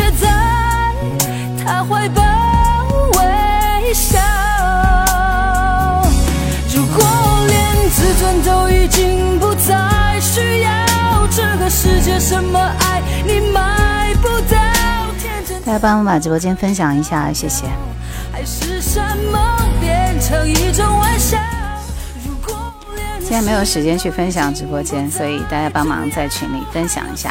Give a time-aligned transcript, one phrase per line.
[0.00, 0.32] 却在
[1.66, 2.22] 他怀抱
[3.18, 4.18] 微笑
[6.74, 7.06] 如果
[7.46, 14.56] 连自尊都已经不再需要这个世界什么爱你买不到
[15.20, 17.64] 天真来帮我把直播间分享一下谢谢
[18.32, 21.36] 爱是什么变成一种玩笑
[22.26, 22.56] 如果
[23.20, 27.30] 现在没有时间去分享直播间所以大家帮忙在群里分享一下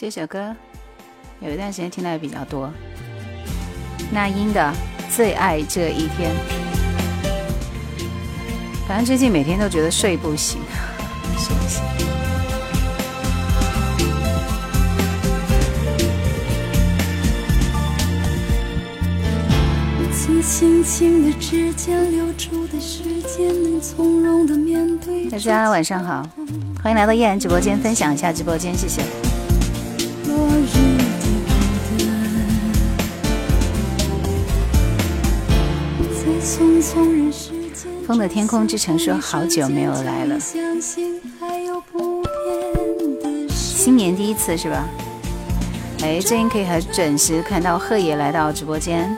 [0.00, 0.54] 这首歌
[1.40, 2.72] 有一段时间听到的比较多，
[4.12, 4.60] 那英的
[5.16, 6.30] 《最爱这一天》。
[8.86, 10.60] 反正最近每天都觉得睡不醒，
[11.36, 11.82] 睡不醒。
[25.32, 26.22] 大家晚上好，
[26.84, 29.02] 欢迎来到叶然直播间，分享一下直播间，谢谢。
[38.06, 40.38] 风的天空之城说好久没有来了，
[43.50, 44.88] 新年第一次是吧？
[46.02, 49.14] 哎，这应可以还准时看到贺爷来到直播间。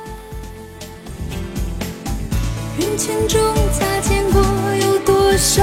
[2.78, 3.40] 人群中
[3.78, 4.42] 擦肩过，
[4.84, 5.62] 有多少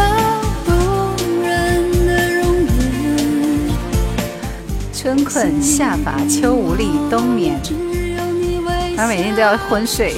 [0.65, 2.47] 动人的容
[3.03, 3.69] 颜？
[4.93, 7.59] 春困夏乏秋无力冬眠，
[8.95, 10.15] 他每天都要昏睡。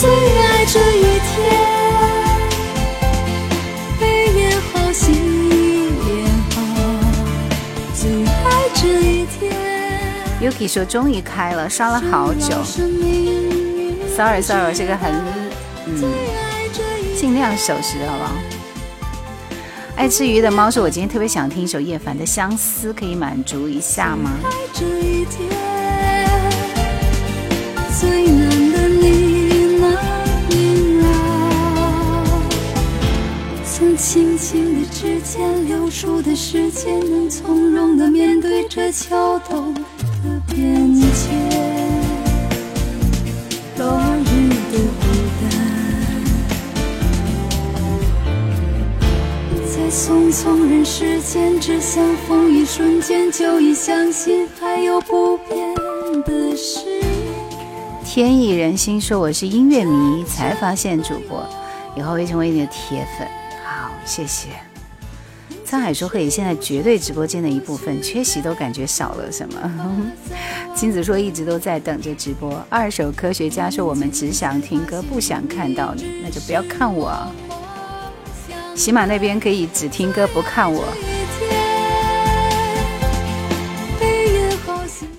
[0.00, 1.52] 最最爱爱这这一一天。
[9.44, 10.40] 天。
[10.50, 12.56] Yuki 说：“终于开了，刷了好久。”
[14.16, 15.12] Sorry Sorry，这个很
[15.84, 16.02] 嗯，
[17.18, 18.32] 尽量守时，好不好？
[19.96, 24.30] 爱吃鱼的猫说：“我今天特别想听一首叶凡的《相思》，可以满足一下吗？”
[34.12, 39.80] 轻轻的指尖流出的时间能从容的面对这桥洞的
[40.48, 41.30] 边界
[43.78, 45.72] 落日的孤单
[49.64, 55.72] 在匆匆人世间只相逢一瞬间就已相信还有不变
[56.24, 56.80] 的是
[58.04, 61.46] 天意人心说我是音乐迷才发现主播
[61.96, 63.28] 以后会成为你的铁粉
[64.04, 64.48] 谢谢，
[65.66, 69.72] 沧海说可以现在绝对直播间的一部分，缺席都感觉少了什么。
[70.74, 72.64] 金 子说一直都在等着直播。
[72.68, 77.12] 二手科学家说我们只想听歌，不想看到你，那就不要看我。
[78.74, 80.82] 喜马那边可以只听歌不看我。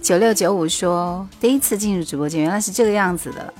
[0.02, 3.54] 九六九五说第一次进入直播间，原来是这个样子的。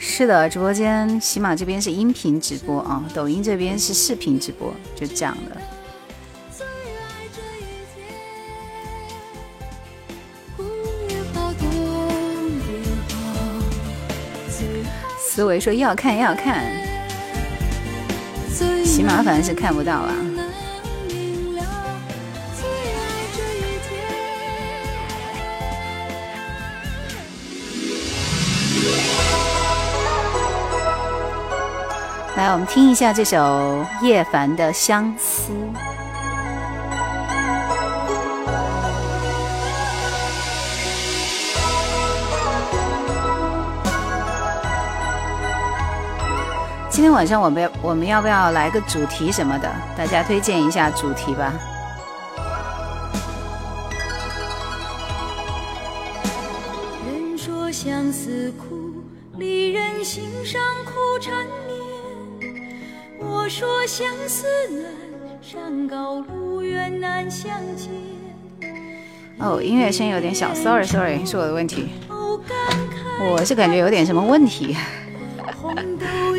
[0.00, 5.56] 是的，直播间起码这边是音频直播啊，抖音这边是视频直播，就这样的。
[15.30, 16.64] 思维说要看要看，
[18.84, 20.27] 起码反正是看不到了。
[32.38, 35.52] 来，我们听一下这首叶凡的《相思》。
[46.88, 49.68] 今天晚上，我们要，我们要不要来个主题什么的？
[49.96, 51.52] 大家推荐一下主题吧。
[57.04, 58.90] 人说相思苦，
[59.38, 61.67] 离人心上苦缠。
[63.20, 64.92] 我说相思难，
[65.42, 67.90] 山高路远难相见。
[69.40, 71.88] 哦，音乐声有点小，sorry sorry，是我的问题。
[73.20, 74.76] 我是感觉有点什么问题。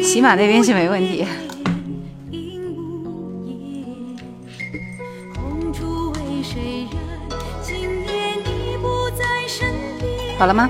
[0.01, 1.25] 起码那边是没问题。
[10.37, 10.69] 好了吗？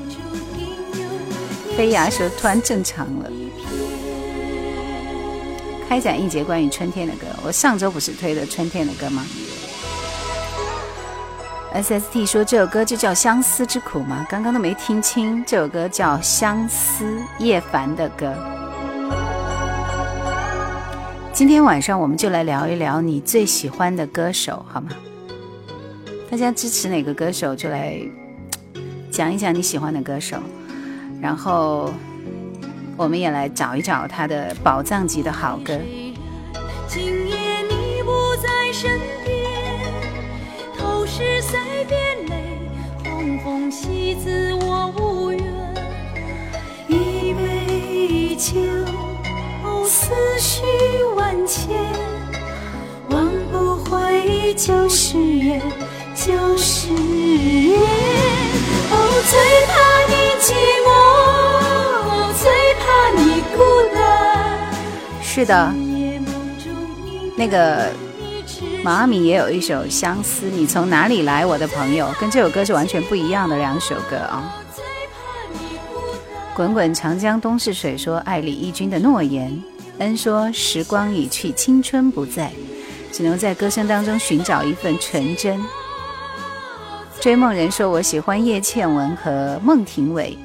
[1.77, 3.29] 飞牙舌突然正常了。
[5.87, 9.25] 开展一节关于春天的歌，我上周不是推了春天的歌吗
[11.75, 14.25] ？SST 说这首歌就叫《相思之苦》吗？
[14.29, 17.05] 刚刚都没听清，这首歌叫《相思》，
[17.43, 18.33] 叶凡的歌。
[21.33, 24.89] 今天晚上我们就来聊一聊你最喜欢的歌手，好吗？
[26.29, 27.99] 大家支持哪个歌手就来
[29.11, 30.37] 讲一讲你喜欢的歌手。
[31.21, 31.93] 然后
[32.97, 35.77] 我们也来找一找他的宝藏级的好歌。
[36.87, 38.89] 今夜你不在身
[39.23, 39.91] 边，
[40.77, 41.53] 头饰腮
[41.87, 42.59] 边泪，
[43.03, 45.41] 红红喜字我无缘。
[46.87, 48.59] 一杯酒，
[49.85, 50.61] 思绪
[51.15, 51.69] 万千，
[53.09, 55.61] 忘不回旧誓言，
[56.15, 57.30] 旧誓言。
[65.33, 65.73] 是的，
[67.37, 67.87] 那个
[68.83, 74.53] 毛阿敏也有一首《相思》，你从哪里来，我的朋友，跟这首歌是完全不一样的两首歌啊。
[76.53, 79.49] 滚滚长江东逝水，说爱李义君的诺言；
[79.99, 82.51] 恩说时光已去，青春不在，
[83.13, 85.63] 只能在歌声当中寻找一份纯真。
[87.21, 90.37] 追梦人说，我喜欢叶倩文和孟庭苇。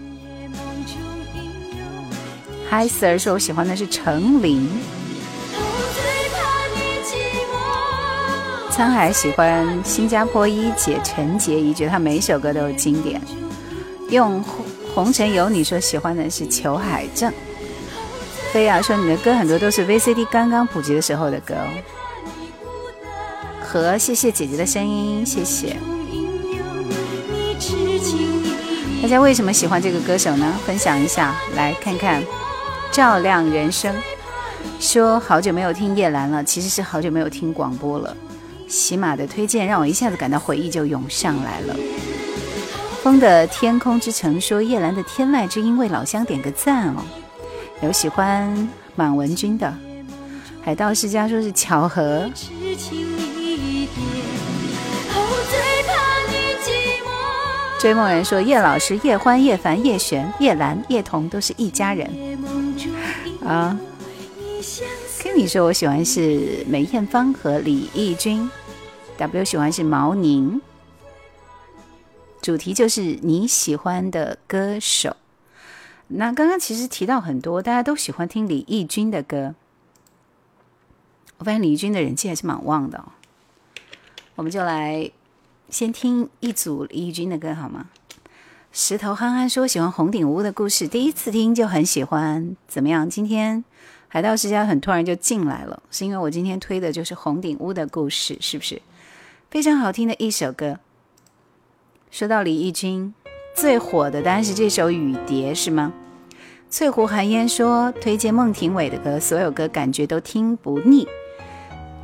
[2.77, 4.69] 艾 c e 儿说：“我喜欢的是陈琳。”
[8.71, 13.19] 沧海喜欢新加坡一姐陈洁仪，觉得她每一首歌都是经典。
[14.11, 14.45] 用
[14.95, 17.33] 红尘有你说喜欢的是裘海正。
[18.53, 21.55] 飞儿说：“你的歌很多都是 VCD 刚刚普及的时候的歌。”
[23.65, 25.79] 和谢谢姐姐的声音，谢谢。
[29.01, 30.53] 大家为什么喜欢这个歌手呢？
[30.67, 32.23] 分享一下，来看看。
[32.93, 33.95] 照亮人生，
[34.81, 38.17] 说好久没有听叶兰了，其实是好久没有听广播了。
[38.69, 41.77] 喜马的推荐让我一下子感到回忆就涌上来了。
[43.03, 47.03] 风的天空之城说叶兰的天籁之音为老乡点个赞哦。
[47.83, 49.73] 有喜欢满文军的，
[50.63, 52.29] 海盗世家说是巧合。
[57.79, 62.56] 追梦人说叶老师叶欢叶凡叶璇叶兰叶童都是一家人。
[63.47, 63.79] 啊
[65.23, 68.51] 跟你说我喜欢是梅艳芳和李翊君
[69.19, 70.61] w 喜欢是毛宁。
[72.43, 75.17] 主题就是你喜欢的歌手。
[76.09, 79.55] 那刚刚其实提到很多，大家都喜欢听李翊君的歌。
[81.39, 83.11] 我发现李翊君的人气还是蛮旺的哦。
[84.37, 85.11] 我们就来
[85.71, 87.87] 先听一组李翊君的歌，好吗？
[88.79, 93.09] 石头憨憨说喜欢《红顶屋》的故事，第一次听就很喜欢，怎么样？
[93.09, 93.65] 今天
[94.07, 98.83] 海盗世家很突然就进来了，是因为我今天推的就是《红顶屋》的故事，是不是？
[99.51, 100.79] 非常好听的一首歌。
[102.11, 103.15] 说到李翊君，
[103.55, 105.95] 最火的当然是这首《雨蝶》，是吗？
[106.69, 111.09] 翠湖寒烟说推荐孟庭苇的歌，所有歌感觉都听不腻。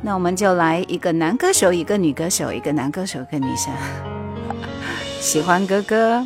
[0.01, 3.71] 那我们就来一个男歌手，一个女歌手，一个男歌手跟女生
[5.21, 6.25] 喜欢哥哥。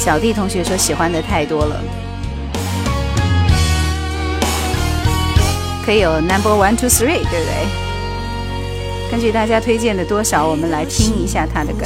[0.00, 1.82] 小弟同学说喜欢的太多了，
[5.84, 7.66] 可以有 number one two three 对不对？
[9.10, 11.84] 根据大家推荐的多少，我们来听一下他的歌。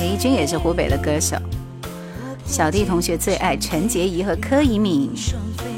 [0.00, 1.34] 李君也是湖北的歌手，
[2.46, 5.10] 小弟同学最爱陈洁仪和柯以敏。
[5.16, 5.77] 双飞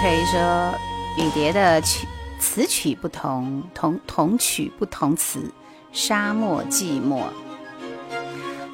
[0.00, 0.74] 陪着
[1.18, 2.06] 雨蝶的曲
[2.38, 5.40] 词曲不同，同同曲不同词，
[5.92, 7.24] 沙漠寂寞。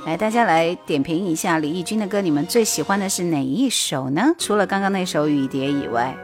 [0.07, 4.31] 来，大家来点评一下李翊君的歌，你们最喜欢的是哪一首呢？
[4.39, 6.15] 除了刚刚那首雨蝶以外。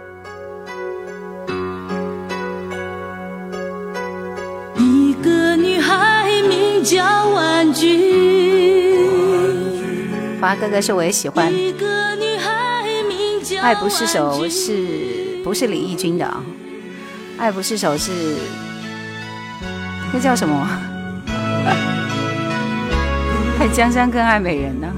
[4.76, 8.86] 一个女孩名叫婉君。
[10.40, 11.52] 华哥哥说我也喜欢。
[13.54, 16.42] 爱不释手是不是李义军的啊？
[17.38, 18.10] 爱不释手是
[20.12, 20.68] 那叫什么？
[23.60, 24.88] 爱江山更爱美人呢？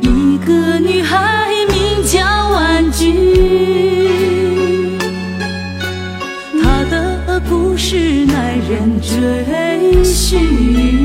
[0.00, 4.98] 一个女孩名叫婉君，
[6.62, 9.14] 她的故事耐人追
[10.02, 11.03] 寻。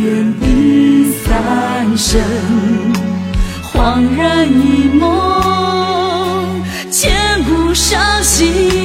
[0.00, 2.20] 愿定三生，
[3.72, 8.83] 恍然一梦，千古伤心。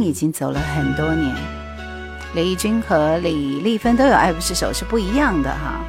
[0.00, 1.32] 已经走了很多年，
[2.34, 5.80] 李翊君和李丽芬都有《爱不释手》，是不一样的哈。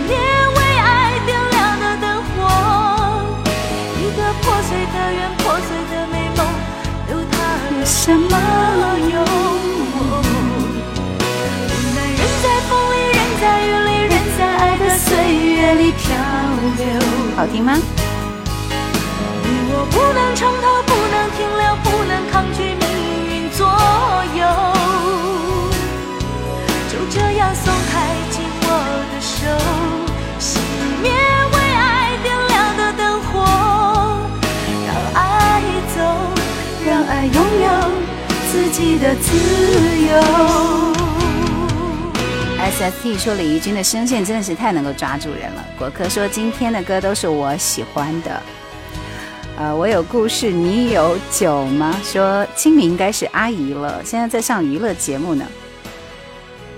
[0.09, 0.15] 灭
[0.57, 0.89] 为爱
[1.25, 2.27] 点亮的灯火。
[3.97, 6.37] 一个破碎的圆，破碎的美梦，
[7.07, 7.33] 留它
[7.77, 8.33] 有什么
[9.09, 9.15] 用？
[9.95, 9.97] 无
[11.95, 16.03] 奈人在风里，人在雨里，人在爱的岁月里漂
[16.77, 16.83] 流。
[38.99, 39.31] 的自
[40.11, 40.19] 由。
[42.61, 45.65] SST 说李怡君的声线真的是太能够抓住人了。
[45.77, 48.41] 果壳说今天的歌都是我喜欢的。
[49.57, 51.93] 呃，我有故事，你有酒吗？
[52.03, 55.45] 说清明应该是阿姨了，现在在上娱乐节目呢。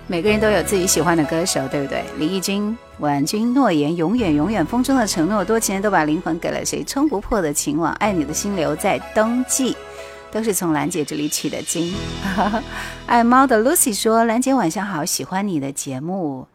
[0.09, 2.05] 每个人都有自己喜欢的歌手，对不对？
[2.19, 9.77] 李翊君、婉君、诺言、永远、永远、风中的承诺、多情人都把灵魂给了谁、冲不破的情网、爱你的心留在冬季。
[10.31, 11.93] 都是从兰姐这里取的经。
[13.07, 16.47] 爱猫的 Lucy 说：“兰姐晚上好，喜欢你的节目。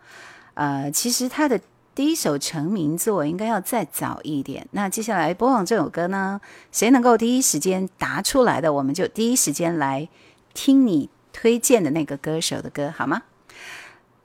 [0.53, 1.59] 呃，其实她的
[1.93, 4.65] 第一首成名作应该要再早一点。
[4.71, 6.39] 那接下来播放这首歌呢？
[6.71, 10.07] 谁能够第一时间答出来的，我们就第一时间来
[10.53, 13.23] 听你推荐的那个歌手的歌，好吗？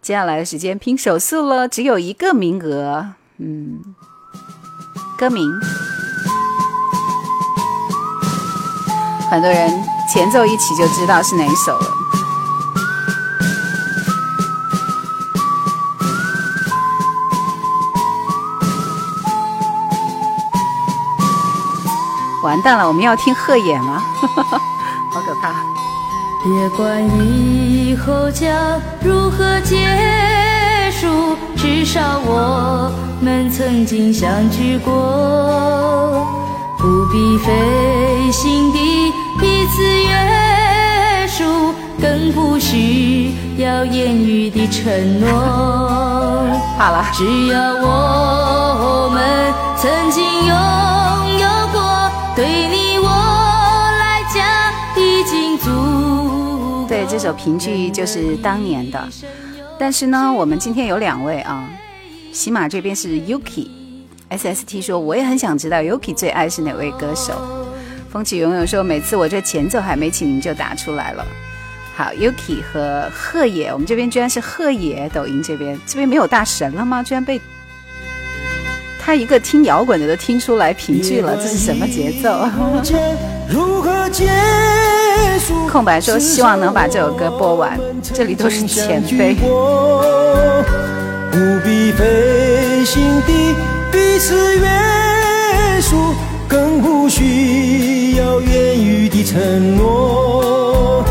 [0.00, 3.14] 接下来的时间拼手速了，只有一个名额。
[3.38, 3.80] 嗯，
[5.18, 5.46] 歌名。”
[9.30, 9.58] 很多人
[10.12, 11.86] 前奏一起就知道是哪一首了。
[22.42, 24.02] 完蛋了，我们要听《鹤野》吗？
[24.34, 25.54] 好可怕！
[26.42, 28.52] 别管以后将
[29.00, 29.76] 如何结
[30.90, 32.90] 束，至少我
[33.22, 35.70] 们曾经相聚过。
[36.80, 37.52] 不必费
[38.32, 38.78] 心的
[39.38, 45.28] 彼此约束，更不需要言语的承诺。
[46.78, 47.04] 好了。
[47.12, 56.86] 只要我们曾经拥有过，对你我来讲已经足。
[56.88, 59.06] 对这首评剧就是当年的，
[59.78, 61.62] 但是呢，我们今天有两位啊，
[62.32, 63.79] 喜马这边是 Yuki。
[64.30, 67.32] SST 说，我也很想知道 Yuki 最爱是哪位歌手。
[68.12, 71.26] 风起云涌说，每次我这前奏还没起，你就打出来了。
[71.96, 75.10] 好，Yuki 和赫野，我们这边居然是赫野。
[75.12, 77.02] 抖音这边，这边没有大神了吗？
[77.02, 77.40] 居然被
[79.00, 82.46] 他一个听摇滚的都听出来评句了，这是什么节奏？
[85.68, 87.78] 空白说，希望能把这首歌播完。
[88.02, 89.34] 这里都是前辈。
[93.92, 96.14] 彼此约束，
[96.48, 101.04] 更不需要言语的承诺。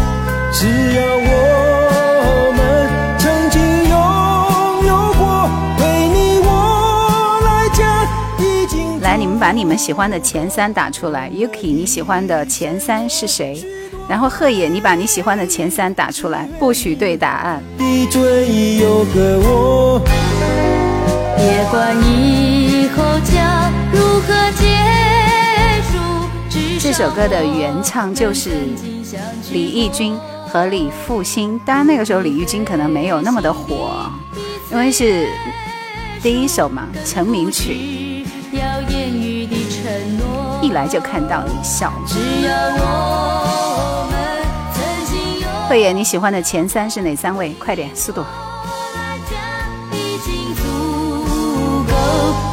[0.54, 2.88] 只要我们
[3.18, 8.08] 曾经拥有过，为你我来讲，
[8.46, 11.30] 已经来，你们把你们喜欢的前三打出来。
[11.36, 13.62] Yuki，你喜欢的前三是谁？
[14.08, 17.62] 然后贺野，你把你喜欢的前三打出来，不许对答案。
[17.78, 20.00] 你最有个我，
[21.38, 22.59] 别管你。
[23.24, 26.80] 将如何结束？
[26.80, 28.50] 这首歌的原唱就是
[29.52, 30.16] 李翊君
[30.48, 34.10] 和李复兴，当然那个时候李翊君可能没有那么的火，
[34.72, 35.28] 因为是
[36.22, 37.76] 第一首嘛成名曲，
[40.62, 41.92] 一来就看到你笑。
[45.70, 47.54] 慧眼，你喜欢的前三是哪三位？
[47.54, 48.26] 快点，速度。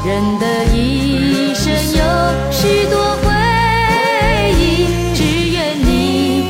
[0.05, 6.47] 人的一生有许多回忆，只愿你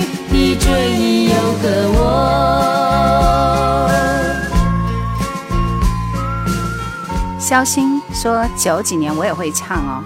[7.39, 10.03] 肖星说：“九几年我也会唱哦。”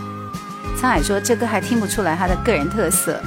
[0.77, 3.19] 沧海说：“这歌还听不出来他的个人特色。”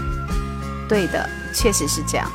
[0.88, 2.32] 对的，确实是这样。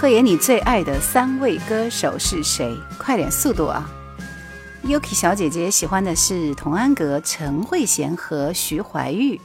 [0.00, 2.72] 贺野你最爱的三位歌手是谁？
[2.96, 3.84] 快点速度啊
[4.86, 9.40] ！Yuki 小姐姐喜欢的是童安格、陈慧娴和徐怀钰。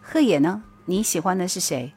[0.00, 0.64] 贺野呢？
[0.86, 1.92] 你喜欢的是谁？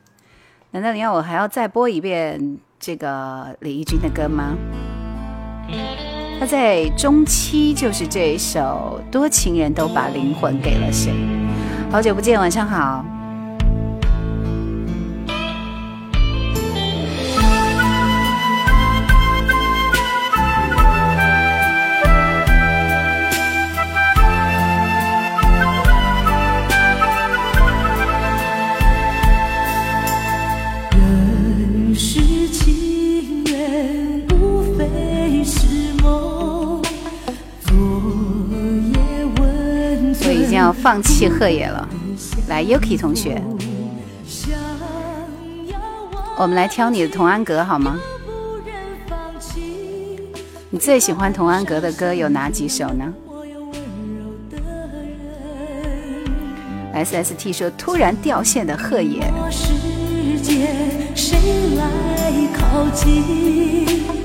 [0.69, 4.55] 难道你要我还要再播一遍这个李翊君的歌吗？
[6.39, 11.11] 他在中期就是这首《多情人都把灵魂给了谁》。
[11.91, 13.03] 好久不见，晚上好。
[40.95, 41.85] 放弃贺野了，
[42.47, 43.41] 来 Yuki 同学，
[46.37, 47.99] 我们来挑你的童安格好吗？
[50.69, 53.13] 你最喜欢童安格的歌有哪几首呢
[56.95, 59.21] ？SST 说突然掉线的贺野。
[59.51, 60.73] 世界
[61.13, 61.37] 谁
[61.75, 64.24] 来靠近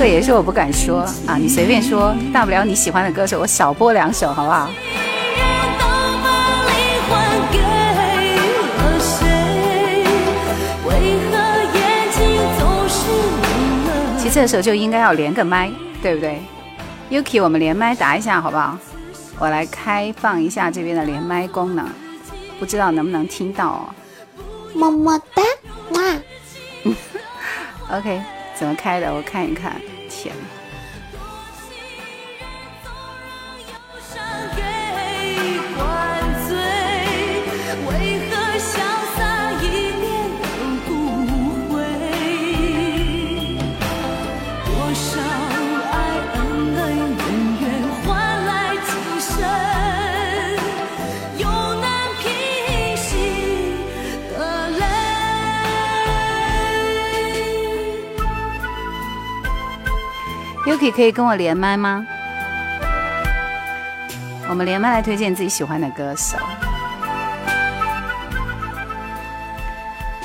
[0.00, 4.70] 这也是我不敢说啊，你随便说，大不了你喜欢的歌手我少播两首，好不好？
[14.20, 15.68] 其实这时候就应该要连个麦，
[16.00, 16.40] 对不对
[17.10, 18.78] ？Yuki，我们连麦答一下好不好？
[19.40, 21.88] 我来开放一下这边的连麦功能，
[22.60, 23.68] 不知道能不能听到？
[23.68, 23.82] 哦。
[24.76, 25.42] 么么哒，
[26.84, 26.94] 哇，
[27.98, 28.37] OK。
[28.58, 29.14] 怎么开的？
[29.14, 29.80] 我看一看。
[60.78, 62.06] Yuki 可以跟我连麦吗？
[64.48, 66.36] 我们连麦来推荐自己喜欢的歌手。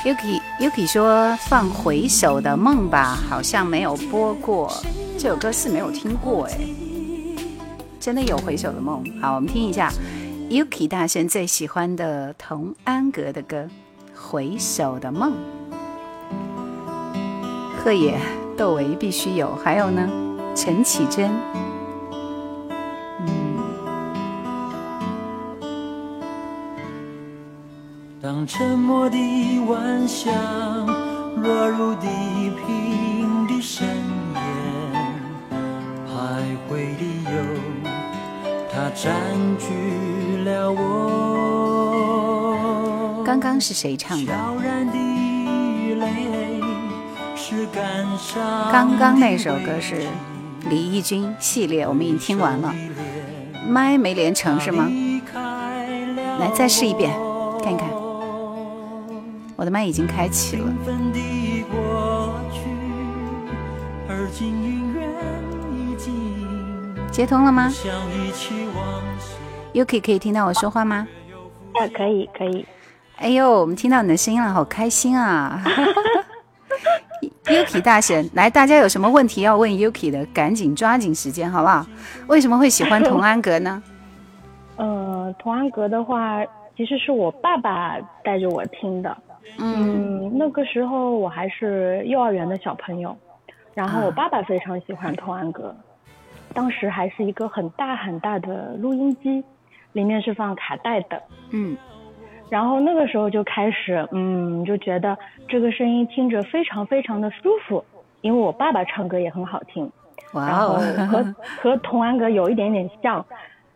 [0.04, 4.72] Yuki Yuki 说放《回首的梦》吧，好像没有播过
[5.18, 6.52] 这首歌，是没有听过哎，
[7.98, 9.02] 真的有《回首的梦》。
[9.20, 9.90] 好，我们听一下
[10.48, 13.66] Yuki 大神最喜欢的童安格的歌
[14.16, 15.32] 《回首的梦》。
[17.82, 18.16] 贺野、
[18.56, 20.08] 窦唯必须有，还有呢？
[20.54, 21.28] 陈绮贞。
[28.22, 29.16] 当沉默的
[29.68, 30.30] 晚霞
[31.36, 32.06] 落入地
[32.50, 33.84] 平的深
[34.34, 34.42] 渊，
[36.06, 36.10] 徘
[36.70, 37.36] 徊里有
[38.70, 39.10] 它占
[39.58, 43.20] 据了我。
[43.26, 44.32] 刚刚是谁唱的？
[48.70, 50.06] 刚刚那首歌是。
[50.70, 52.74] 李翊君系列，我们已经听完了，
[53.68, 54.88] 麦没连成是吗？
[56.38, 57.10] 来，再试一遍，
[57.62, 57.86] 看一看，
[59.56, 60.64] 我的麦已经开启了，
[67.10, 67.70] 接通了吗
[69.74, 71.06] ？UK 可以听到我说话吗？
[71.74, 72.64] 啊，可以，可以。
[73.18, 75.62] 哎呦，我们听到你的声音了，好开心啊！
[77.44, 81.84] Yuki 大神，来，大家有什么问题要问 Yuki 的，赶紧抓紧时间，好不好？
[82.26, 83.82] 为什么会喜欢童安格呢？
[84.76, 86.40] 呃，童安格的话，
[86.74, 89.14] 其实是我爸爸带着我听的。
[89.58, 93.14] 嗯，那个时候我还是幼儿园的小朋友，
[93.74, 95.74] 然后我爸爸非常喜欢童安格，
[96.54, 99.44] 当时还是一个很大很大的录音机，
[99.92, 101.22] 里面是放卡带的。
[101.50, 101.76] 嗯。
[102.50, 105.16] 然后那个时候就开始，嗯，就觉得
[105.48, 107.84] 这个声音听着非常非常的舒服，
[108.20, 109.90] 因为我爸爸唱歌也很好听，
[110.32, 110.78] 哇哦，
[111.10, 113.24] 和和童安格有一点点像，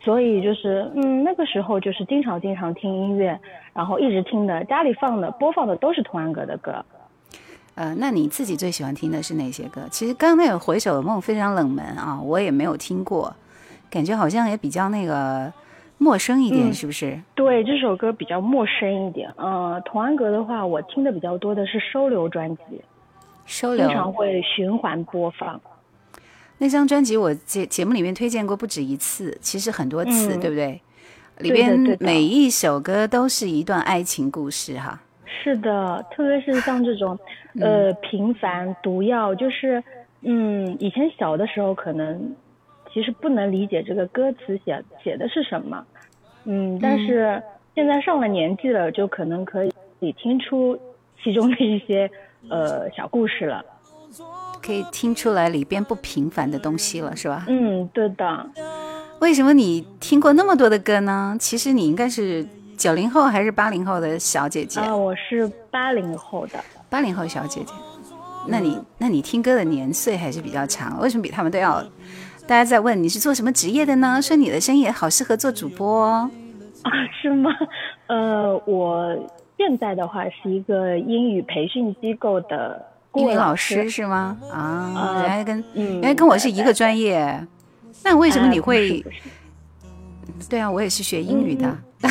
[0.01, 3.39] 所以就是嗯，那个时候就是经常经常听音乐，
[3.73, 6.85] 然后一直听的，家里放的播放的都是童安格的歌。
[7.75, 9.83] 呃，那你自己最喜欢听的是哪些歌？
[9.89, 13.33] 其实刚刚那个《回首的梦》非常冷门啊，我也没有听过，
[13.89, 15.51] 感觉好像也比较那个。
[15.99, 17.19] 陌生一点是不是？
[17.35, 19.31] 对，这首歌比较陌生一点。
[19.37, 22.63] 嗯，童安格的话，我听的比较多的是《收留》专辑，
[23.45, 25.61] 收留经常会循环播放。
[26.59, 30.81] 那张专辑我节节目里面推荐过不止一次，其实很多次，对不对？
[31.39, 35.01] 里边每一首歌都是一段爱情故事，哈。
[35.27, 37.19] 是的，特别是像这种，
[37.61, 39.83] 呃，平凡毒药，就是，
[40.23, 42.37] 嗯，以前小的时候可能。
[42.93, 45.85] 其实不能理解这个歌词写写的是什么，
[46.45, 47.41] 嗯，但是
[47.75, 50.79] 现在上了年纪了，就可能可以，听出
[51.23, 52.11] 其中的一些
[52.49, 53.63] 呃小故事了，
[54.63, 57.45] 可以听出来里边不平凡的东西了，是吧？
[57.49, 58.47] 嗯，对的。
[59.21, 61.37] 为什么你听过那么多的歌呢？
[61.41, 62.47] 其实你应该是
[62.77, 64.95] 九零后还是八零后的小姐姐啊？
[64.97, 67.73] 我是八零后的八零后小姐姐，
[68.47, 71.85] 那你那你听歌的年岁还是比较长，为什么比他们都要？
[72.49, 74.23] 大家在问你是做什么职业的呢？
[74.23, 76.31] 说你的生意好，适合做主播，啊？
[77.21, 77.51] 是吗？
[78.09, 79.15] 呃，我
[79.59, 82.83] 现在的话是一个英语培训机构的
[83.17, 84.39] 英语老师，是吗？
[84.51, 87.39] 啊，原来跟原来跟我是一个专业，
[88.03, 89.05] 那为什么你会？
[90.49, 91.77] 对啊，我也是学英语的，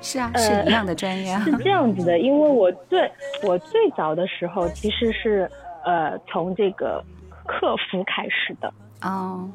[0.00, 1.40] 是啊，是一样的专业啊。
[1.44, 3.00] 是这样子的，因为我最
[3.42, 5.50] 我最早的时候其实是
[5.84, 7.02] 呃从这个
[7.48, 8.72] 客服开始的。
[9.02, 9.48] 哦，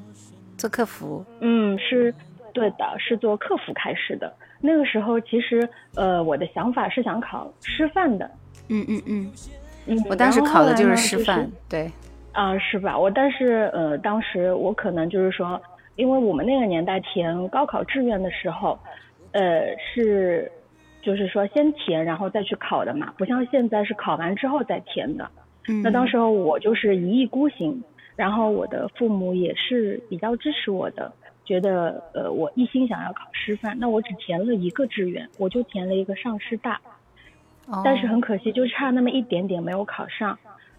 [0.58, 2.14] 做客服，嗯，是，
[2.54, 4.32] 对的，是做客服开始的。
[4.60, 8.30] 那个时候其实，呃，我的想法是想考师范的。
[8.70, 9.32] 嗯嗯嗯，
[9.88, 11.90] 嗯我当时考的就是师范，对。
[12.34, 12.96] 啊，是吧？
[12.96, 15.60] 我但是呃，当时我可能就是说，
[15.96, 18.78] 因为我们那个年代填高考志愿的时候，
[19.32, 20.52] 呃，是，
[21.02, 25.28] 就是说先填然后再去考的嘛，不像现在是考完之后再填的。
[25.68, 25.82] 嗯。
[25.82, 27.82] 那当时候我就是一意孤行。
[28.18, 31.14] 然后我的父母也是比较支持我的，
[31.46, 36.82] 觉得呃我一心想要考师范，那我只填了一个志愿，我就填了一个上师大，
[37.86, 40.38] 但是很可惜就差那么一点点没有考上。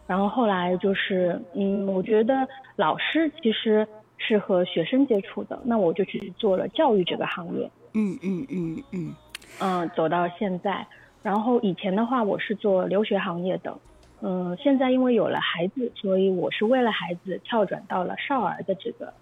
[0.08, 2.34] 然后后来就是嗯，我觉得
[2.76, 7.70] 老师其实是和学生接触的，那我就去做了教育这个行业。
[7.94, 9.14] 嗯嗯嗯嗯，
[9.60, 10.84] 嗯走到现在，
[11.22, 13.72] 然后以前的话我是做留学行业的。
[14.20, 19.12] 嗯，现在因为有了孩子，所以我是为了孩子跳转到了少儿的这个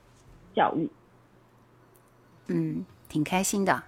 [0.54, 0.88] 教育，
[2.48, 3.82] 嗯，挺开心的。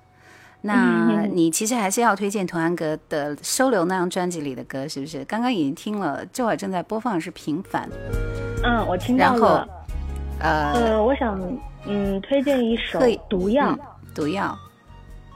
[0.63, 5.25] 那你其实还是要推荐童安格的《收留》那张专辑里的歌，是不是？
[5.25, 7.89] 刚刚已经听了，这会儿正在播放是《平凡》。
[8.65, 9.67] 嗯，我听到了。
[10.41, 11.41] 然后，呃，我想
[11.87, 13.71] 嗯推荐一首《毒药》。
[14.15, 14.59] 毒药。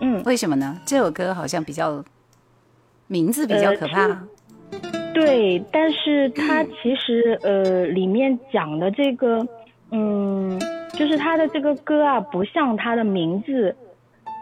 [0.01, 0.21] 嗯。
[0.25, 0.77] 为什么呢？
[0.85, 2.05] 这首歌好像比较
[3.07, 4.23] 名字比较可怕。
[5.15, 9.47] 对，但是它其实呃，里面讲的这个，
[9.91, 10.59] 嗯，
[10.99, 13.75] 就是他的这个歌啊，不像他的名字，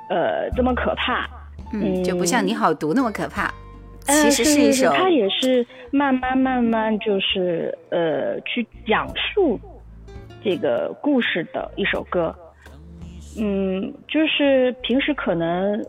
[0.08, 1.28] 呃，这么可怕，
[1.72, 3.52] 嗯，就不像你好毒那么可怕。
[4.08, 9.60] 实是一首，他也是慢慢慢慢就是呃，去讲述
[10.42, 12.34] 这个故事的一首歌，
[13.40, 15.80] 嗯，就是平时可能，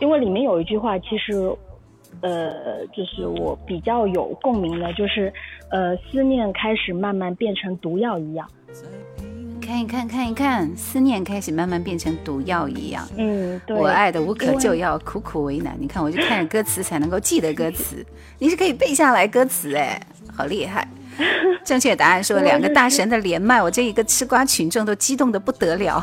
[0.00, 1.32] 因为里面有一句话，其实。
[2.22, 5.32] 呃，就是我比较有共鸣的，就是，
[5.70, 8.48] 呃，思念开始慢慢变成毒药一样。
[9.60, 13.06] 看一看，看一看，思念开始慢慢变成毒药一样。
[13.16, 13.76] 嗯，对。
[13.76, 15.76] 我爱的无可救药，苦苦为难。
[15.78, 18.04] 你看，我就看着歌词才能够记得歌词。
[18.38, 20.00] 你是可以背下来歌词哎，
[20.34, 20.86] 好厉害。
[21.64, 26.02] 正确答案说两个大神的连麦，我这一个吃瓜群众都激动的不得了。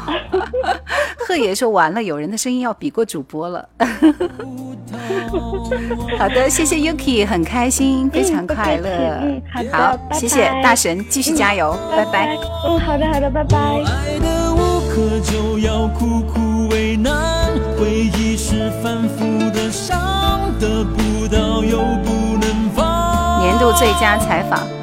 [1.27, 3.67] 贺爷说完了，有人的声音要比过主播了。
[6.19, 9.21] 好的，谢谢 Yuki，很开心，非常快乐。
[9.71, 12.35] 好，谢谢大神，继续加油，拜拜。
[12.67, 13.57] 嗯，好的好的，拜拜。
[23.41, 24.82] 年度最佳采访。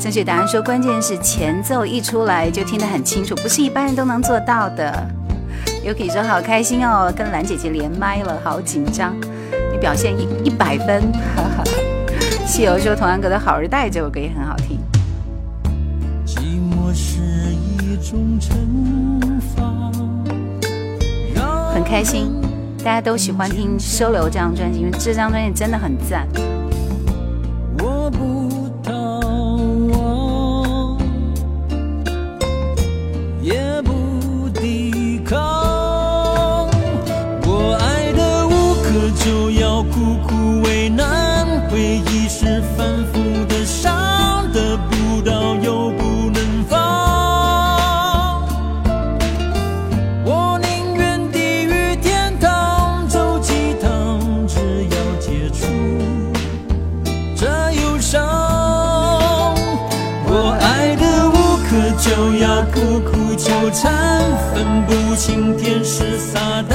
[0.00, 4.90] 正确答案说，关键是前奏一出来就听得很清楚，不是一般人都能做到的。
[5.84, 9.14] Yuki 说好开心哦，跟兰姐姐连麦了，好紧张，
[9.70, 11.02] 你表现一一百分。
[12.48, 14.78] 西游说童安格的《好日代》这首歌也很好听。
[21.74, 22.28] 很开心，
[22.78, 26.26] 大家都喜欢听《收留》这张专辑，因为这张专辑真的很赞。
[63.72, 66.72] 分不清天撒旦，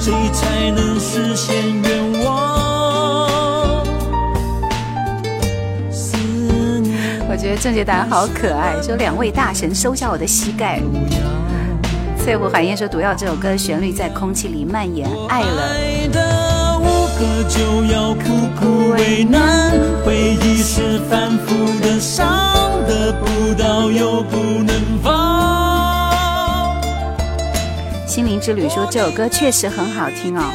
[0.00, 3.84] 谁才能实现愿望？
[7.30, 10.80] 我觉得郑俊达好可爱，说两位大神收下我的膝盖。
[12.18, 15.94] 翠湖海燕说《毒药》这首歌旋律在空气里蔓延，爱了。
[28.14, 30.52] 心灵之旅说这首歌确实很好听哦。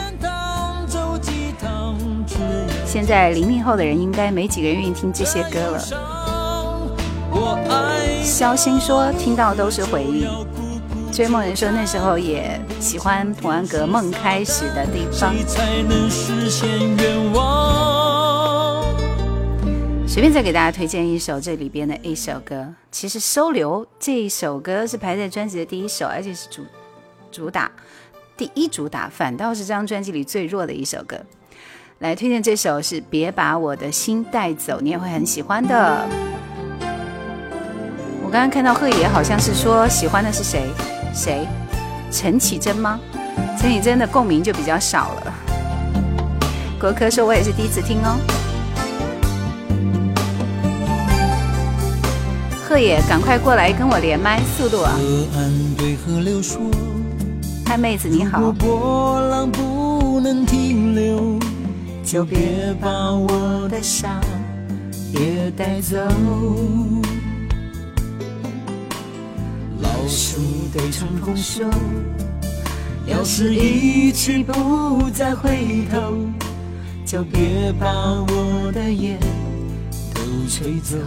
[2.86, 5.78] 现在零零后的人应该没几个人愿意听这些歌了。
[8.24, 10.26] 肖星说听到都是回忆。
[11.12, 15.36] 追梦人说那时候也喜欢《童安格梦开始的地方》。
[20.08, 26.62] 随便再给大家推荐一首这里边的一首歌，其实《收留》这一首歌是排在专辑的第一首，而且是主。
[27.32, 27.72] 主打，
[28.38, 31.18] 第一主打反倒是这张专辑里最弱的一首歌。
[32.00, 36.08] 来推荐这首是《别把我的心带走》，你也会很喜欢的。
[38.24, 40.64] 我刚刚看到贺野好像是说喜欢的是谁？
[41.14, 41.46] 谁？
[42.12, 43.00] 陈绮贞吗？
[43.60, 45.34] 陈绮贞的共鸣就比较少了。
[46.80, 48.18] 国科说，我也是第一次听哦。
[52.66, 54.98] 贺野，赶快过来跟我连麦，速度啊！
[57.72, 58.40] 嗨，妹子你好。
[58.42, 61.38] 如果波浪不能停留，
[62.04, 64.20] 就别把我的伤
[65.12, 65.96] 也带走。
[69.82, 70.40] 老鼠
[70.74, 71.64] 对长虹说
[73.06, 76.18] ：“要是一去不再回头，
[77.06, 79.20] 就别把我的眼
[80.16, 80.98] 都吹走。”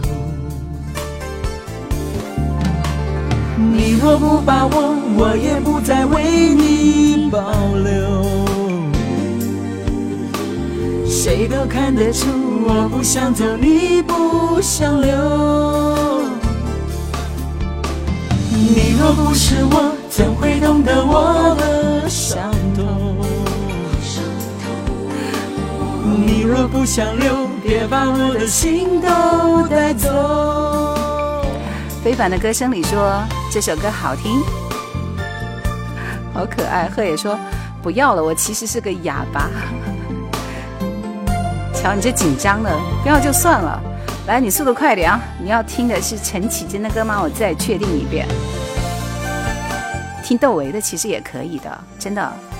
[3.71, 4.71] 你若不把握，
[5.17, 6.21] 我也不再为
[6.53, 7.39] 你保
[7.77, 8.23] 留。
[11.07, 12.27] 谁都看得出，
[12.67, 16.21] 我不想走，你不想留。
[18.51, 23.15] 你若不是我，怎会懂得我的伤痛？
[26.25, 31.02] 你若不想留，别把我的心都带走。
[32.03, 34.41] 非凡的歌声里说这首歌好听，
[36.33, 36.89] 好可爱。
[36.89, 37.39] 贺野说
[37.81, 39.49] 不要了，我其实是个哑巴。
[41.73, 42.69] 瞧你这紧张的，
[43.03, 43.81] 不要就算了。
[44.27, 45.19] 来，你速度快点啊！
[45.41, 47.21] 你要听的是陈绮贞的歌吗？
[47.23, 48.27] 我再确定一遍。
[50.25, 52.52] 听窦唯的其实也可以的，真的。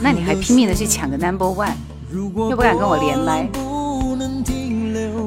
[0.00, 1.72] 那你还拼命的去抢个 number one，
[2.12, 3.48] 又不敢跟我连麦。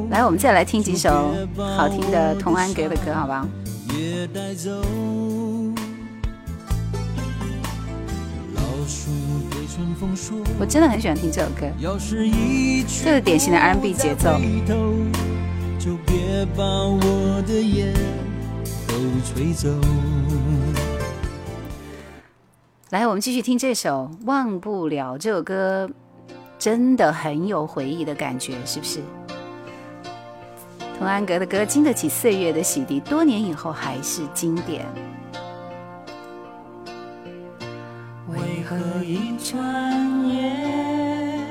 [0.10, 1.34] 来，我们再来听几首
[1.76, 3.48] 好听的童安格的歌，好吧？
[10.60, 11.68] 我真的很喜欢听这首歌，
[13.04, 14.40] 这是典型的 R&B 节奏。
[22.92, 25.90] 来，我们继续听这首《忘不了》这首歌，
[26.60, 29.00] 真的很有回忆的感觉，是不是？
[30.96, 34.86] 童安格的歌经得起岁月的洗涤，多年以后还是经典。
[38.28, 41.42] 为何一转眼，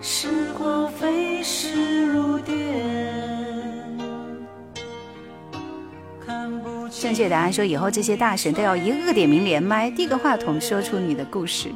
[0.00, 2.71] 时光飞逝如电？
[7.00, 11.70] 正确答案说，以后这些大神都要一个个点名连麦，递个话筒，说出你的故事。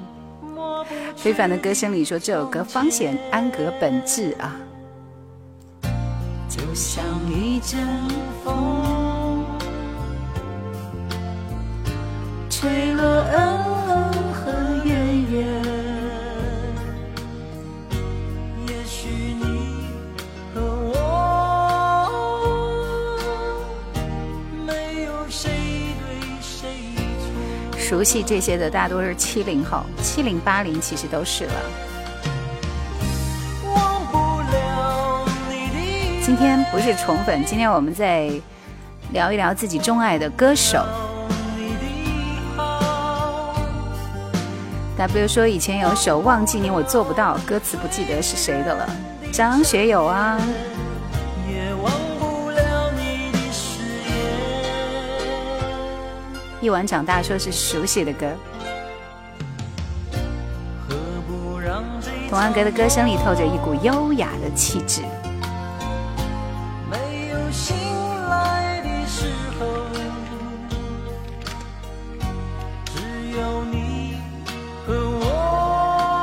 [1.16, 4.56] 非凡的歌声里说，这首歌方显安格本质啊。
[6.48, 7.80] 就像一阵
[8.44, 9.44] 风，
[12.50, 14.04] 吹落
[27.88, 31.52] 熟悉这些的大多是七零后，七零八零其实都是了。
[36.24, 38.28] 今天不是宠粉，今天我们在
[39.12, 40.84] 聊一聊自己钟爱的歌手。
[44.96, 48.90] W 说以前有首《忘记你我做不到》，歌词不记得是谁的了，
[49.30, 50.36] 张学友啊。
[56.66, 58.26] 一碗长大，说是熟悉的歌。
[62.28, 65.02] 童安格的歌声里透着一股优雅的气质。
[72.84, 73.00] 只
[73.38, 74.16] 有你
[74.84, 76.18] 和我，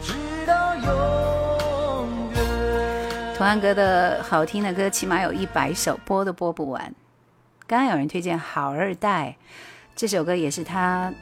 [0.00, 3.34] 直到永远。
[3.36, 6.94] 童安格的好听的歌，起码有一百首，播都播不完。
[7.66, 9.30] 刚刚有人推荐《好二代》
[9.96, 11.12] 这首歌，也是他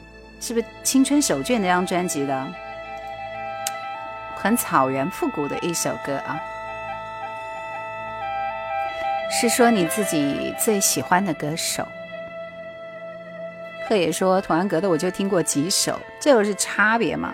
[0.41, 2.45] 是不是《青春手卷》那张专辑的，
[4.35, 6.39] 很草原复古的一首歌啊。
[9.31, 11.87] 是说你自己最喜欢的歌手，
[13.87, 17.33] 鹤野说同安格的我就听过几首，这又是差别嘛。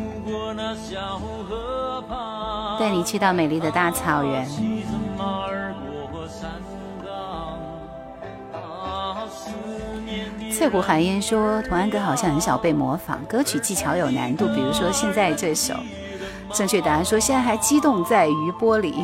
[2.79, 4.47] 带你去到美丽的大草原。
[10.57, 15.73] 翠湖寒烟说：“童安格好像很少被模仿，歌曲技巧有难度，比如说现在这首。”
[16.53, 18.95] 正确答案说：“现在还激动在余波里。”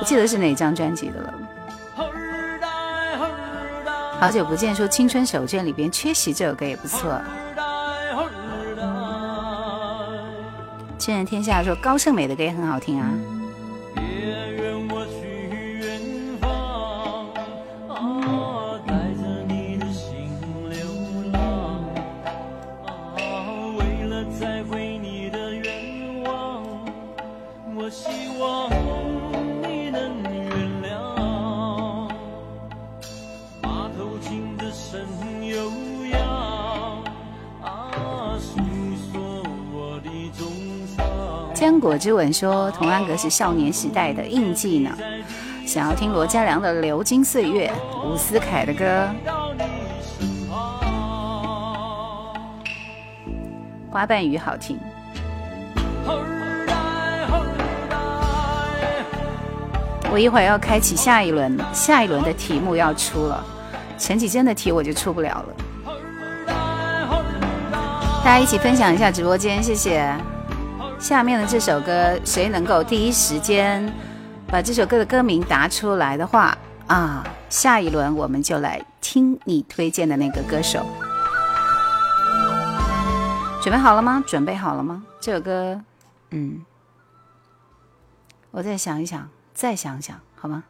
[0.00, 1.34] 我记得是哪张专辑的了。
[4.20, 7.20] 好久不见，说《青春手卷》里边缺席这首歌也不错。
[10.98, 13.37] 千人天下说高胜美的歌也很好听啊。
[41.80, 44.90] 果之吻说：“童安格是少年时代的印记呢。”
[45.66, 47.70] 想要听罗嘉良的《流金岁月》，
[48.06, 49.08] 伍思凯的歌，
[53.92, 54.78] 《花瓣雨》好听。
[60.10, 63.44] 我一会儿要开启下一轮，下一轮的题目要出了，
[63.98, 65.54] 陈绮贞的题我就出不了了。
[68.24, 70.10] 大家一起分享一下直播间，谢谢。
[71.00, 73.90] 下面的这首歌，谁能够第一时间
[74.48, 80.84] 把这首歌的歌名答出来的话，啊，下一轮我们就来听你推荐的那个歌手。
[83.62, 84.24] 准备好了吗？
[84.26, 85.04] 准备好了吗？
[85.20, 85.80] 这首歌，
[86.30, 86.64] 嗯，
[88.50, 90.64] 我再想一想，再想想，好吗？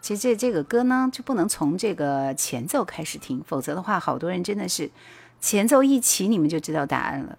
[0.00, 4.90] 其实这这个歌呢，就不能从这个前奏开始听，否则的话，好多人真的是
[5.40, 7.38] 前奏一起，你们就知道答案了。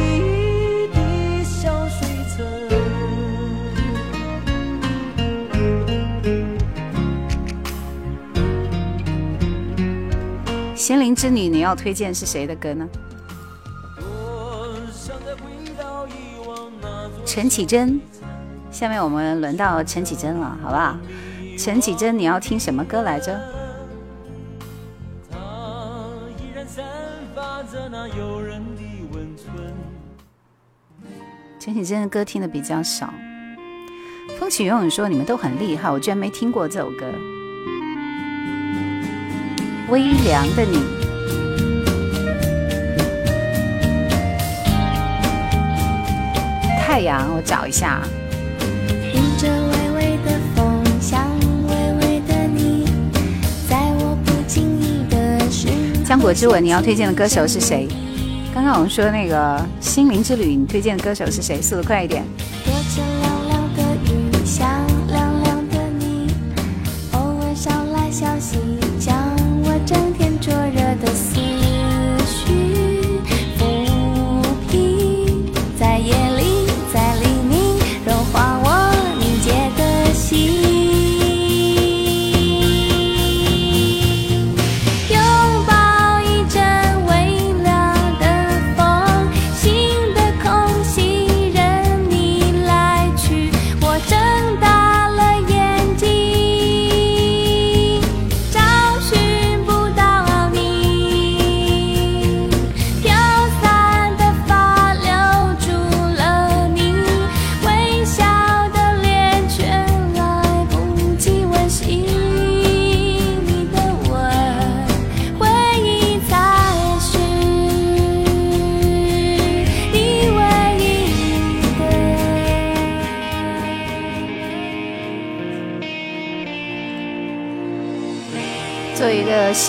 [10.91, 12.89] 心灵之女，你要推荐是谁的歌呢？
[17.25, 17.97] 陈绮贞，
[18.69, 20.97] 下面我们轮到陈绮贞了，好不好？
[21.57, 23.39] 陈绮贞，你要听什么歌来着？
[31.57, 33.13] 陈绮贞的歌听的比较少。
[34.37, 37.05] 风起云涌说你们都很厉害，我居然没听过这首歌。
[39.91, 40.81] 微凉的你，
[46.81, 48.01] 太阳，我找一下。
[56.05, 57.85] 浆果之吻，你要推荐的歌手是谁？
[58.53, 61.61] 刚刚我们说那个心灵之旅，你推荐的歌手是谁？
[61.61, 62.23] 速度快一点。
[62.65, 63.20] 多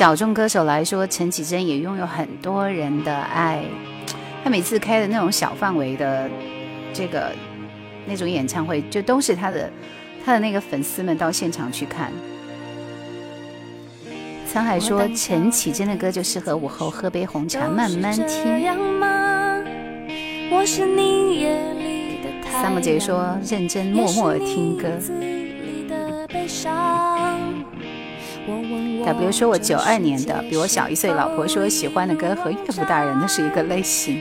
[0.02, 3.62] 小众歌手来说，陈绮贞也拥有很多人的爱。
[4.42, 6.28] 他每次开的那种小范围的
[6.92, 7.30] 这个
[8.04, 9.70] 那种演唱会，就都是他的
[10.24, 12.12] 他的那个粉丝们到现场去看。
[14.52, 18.60] 沧海说陈绮贞的歌就适合午后喝杯红茶慢慢听。
[22.50, 25.30] 三木姐姐说认真默默听歌。
[29.06, 34.20] 哎，比如说我九二年的，比我小一岁，老婆说喜欢的歌和岳父大人那是一个类型。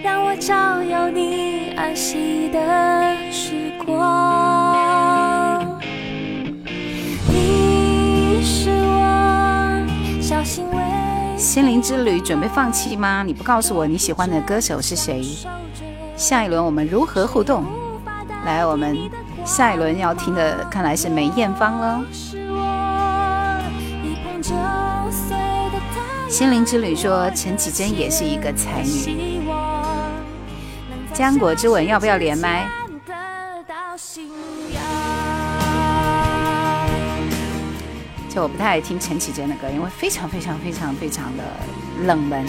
[11.38, 13.24] 心灵之旅准备放弃吗？
[13.26, 15.24] 你不告诉我你喜欢的歌手是谁？
[16.16, 17.66] 下一轮我们如何互动？
[18.46, 18.96] 来，我们
[19.44, 22.51] 下一轮要听的看来是梅艳芳了。
[26.32, 29.46] 心灵之旅说：“陈绮贞也是一个才女。”
[31.14, 32.70] 浆果之吻要不要连麦？
[38.30, 41.44] 就我不太爱听陈绮贞的歌，因为非常非常非常非常的
[42.06, 42.46] 冷门。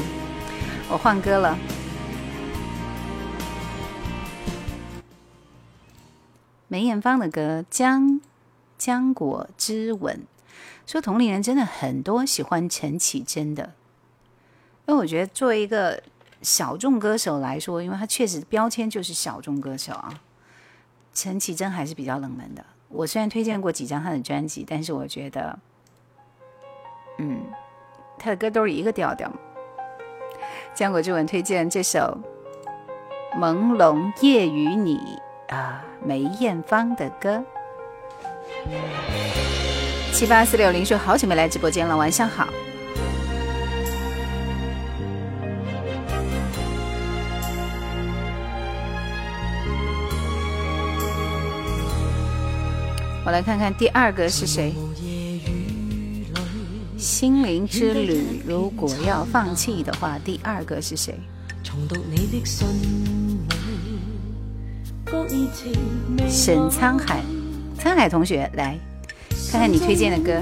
[0.89, 1.59] 我换歌了，
[6.68, 8.20] 梅艳芳的歌《浆
[8.80, 10.14] 浆果之吻》。
[10.87, 13.62] 说同龄人真的很多喜欢陈绮贞的，
[14.87, 16.03] 因为我觉得作为一个
[16.43, 20.20] 小众歌手来说，因为他确实标签就是小众歌手啊，
[21.14, 22.64] 陈绮贞还是比较冷门的。
[22.89, 25.59] 我虽然推荐过几张他的专辑，但是我觉得，
[27.18, 27.41] 嗯，
[28.18, 29.37] 他的歌都是一个调调嘛。
[30.91, 32.18] 果之吻推荐这首
[33.39, 34.99] 《朦胧夜雨你》
[35.55, 37.43] 啊，梅艳芳的歌。
[40.13, 42.47] 七八四六零说好久没来直播间了，晚上好。
[53.25, 54.75] 我来看看第二个是谁？
[56.99, 61.19] 心灵之旅，如果要放弃的话，第二个是谁？
[66.29, 67.23] 沈沧海，
[67.81, 68.79] 沧海同学来。
[69.51, 70.33] 看看你推荐的歌，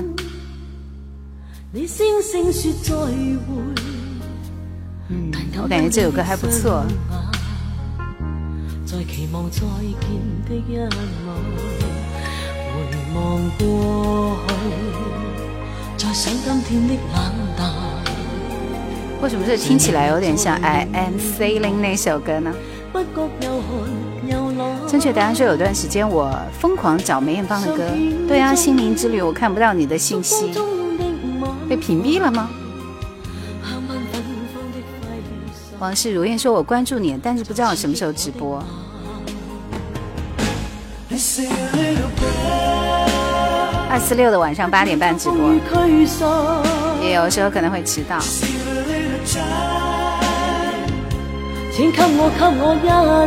[5.09, 5.32] 嗯，
[5.62, 6.84] 我感觉这首歌还不错。
[19.22, 22.53] 为什么这听起来有点像《I Am Sailing》那首歌呢？
[24.91, 27.84] 正确答案是，有段时间我疯狂找梅艳芳的歌。
[28.26, 30.51] 对呀，心灵之旅我看不到你的信息，
[31.68, 32.51] 被屏蔽了吗？
[35.78, 38.61] 往氏如燕说：“我关注你，但是不知道什么时候直播。
[41.09, 41.16] 二
[44.01, 45.55] 四六的晚上八点半直播，
[47.01, 48.18] 也有时候可能会迟到。”
[51.78, 51.84] 我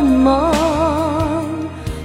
[0.04, 0.93] 一吻。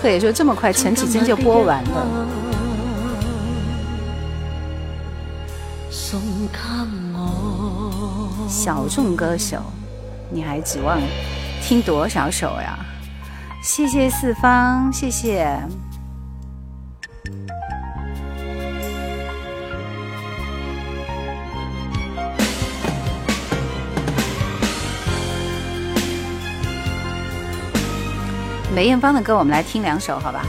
[0.00, 2.37] 可野 说这么快陈绮贞就播完了。
[5.98, 6.20] 送
[6.52, 6.56] 给
[7.12, 8.30] 我。
[8.48, 9.58] 小众歌手，
[10.30, 11.00] 你还指望
[11.60, 12.78] 听多少首呀？
[13.64, 15.58] 谢谢四方，谢谢。
[28.72, 30.44] 梅艳芳的歌，我们来听两首，好吧？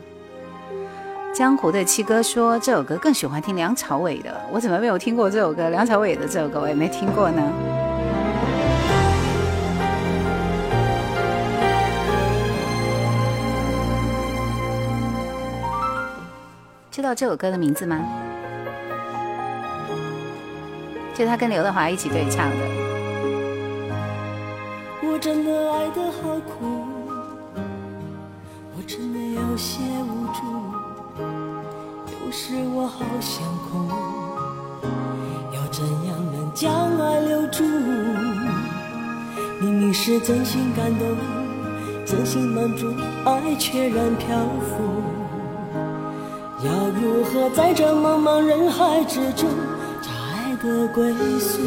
[1.33, 5.69] 江湖的七哥说这首歌更喜欢听梁朝伟的，我怎么没有听过这首歌？
[5.71, 7.41] 梁朝伟的这首歌我也没听过呢。
[16.91, 17.99] 知道这首歌的名字吗？
[21.15, 22.65] 就他跟刘德华一起对唱的。
[25.01, 26.83] 我真的爱的好苦，
[28.77, 30.22] 我真的有些无。
[32.35, 33.87] 是我好想哭，
[35.55, 37.63] 要怎样能将爱留住？
[39.61, 41.07] 明明是真心感动，
[42.07, 42.91] 真心满足，
[43.23, 45.03] 爱却然漂浮。
[46.65, 49.47] 要如何在这茫茫人海之中
[50.01, 51.59] 找爱的归宿？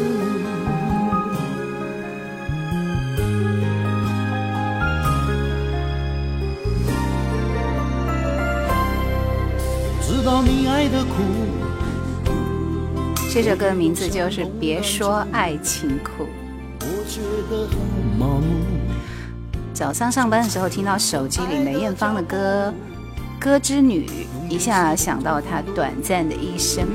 [13.33, 16.27] 这首歌的名字就是《别说爱情苦》。
[19.73, 22.71] 早上上班的时候听到手机里梅艳芳的歌
[23.43, 24.05] 《歌之女》，
[24.53, 26.85] 一下想到她短暂的一生。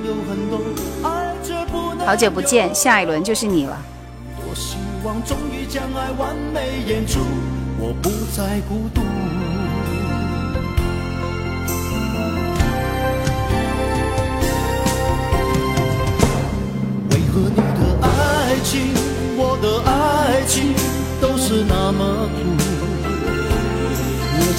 [2.06, 3.76] 好久不见，下一轮就是你了。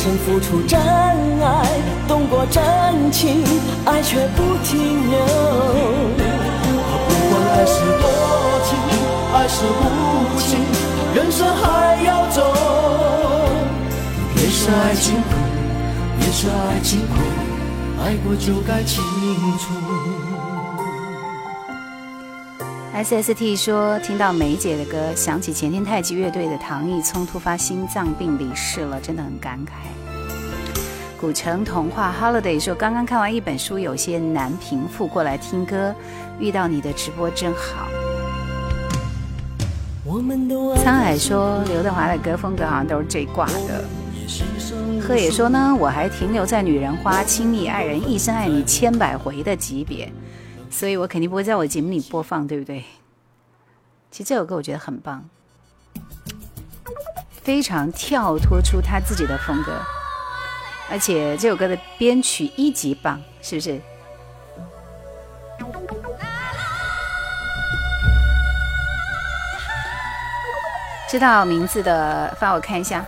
[0.05, 1.65] 曾付出真爱，
[2.09, 2.61] 动过真
[3.09, 3.41] 情，
[3.85, 5.17] 爱却不停留。
[6.75, 8.79] 我不管爱是多情，
[9.33, 10.59] 爱是无情，
[11.15, 12.53] 人生还要走。
[14.35, 19.01] 别说爱情苦，别说爱情苦，爱过就该清
[19.57, 20.12] 楚。
[22.93, 29.71] SST 说：“听到梅姐的歌，想起前天太极乐队的唐毅聪突发心脏病离世了，真的很感慨。”
[31.19, 35.91] 古城童话 Holiday 说：“刚刚看完一本书，有些难平复，过来听歌，
[36.39, 37.87] 遇到你的直播真好。”
[40.77, 43.83] 沧海说：“刘德华的歌风格好像都是这挂的。”
[45.01, 50.07] 贺野说：“呢，我还停留在女人花、亲密爱人、一生爱你千百回的级别。”
[50.73, 52.83] 所以我肯定不会在我节目里播放，对不对？
[54.09, 55.23] 其实这首歌我觉得很棒，
[57.29, 59.71] 非常跳脱出他自己的风格，
[60.89, 63.79] 而且这首歌的编曲一级棒，是不是？
[71.07, 73.05] 知道名字的发我看一下。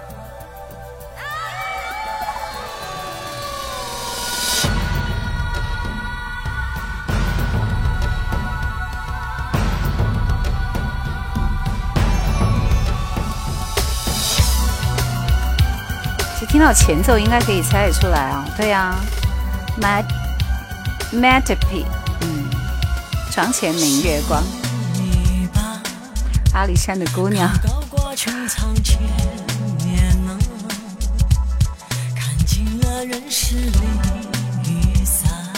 [16.56, 18.96] 听到前奏应该可以猜得出来啊，对呀
[19.82, 21.84] ，mat，matapi，
[22.22, 22.50] 嗯，
[23.30, 24.42] 床前明月光，
[26.54, 27.52] 阿里山的姑娘，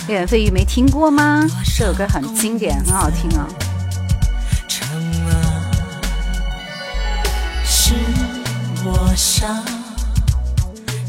[0.08, 1.46] 恋飞鱼没听过吗？
[1.64, 3.48] 这首歌很经典，很好听啊。
[4.68, 5.64] 成了
[7.64, 7.94] 是
[8.84, 9.77] 我伤。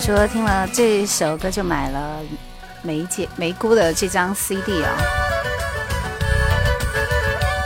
[0.00, 2.20] 说听了这首歌就买了
[2.82, 4.90] 梅姐梅姑的这张 CD 哦，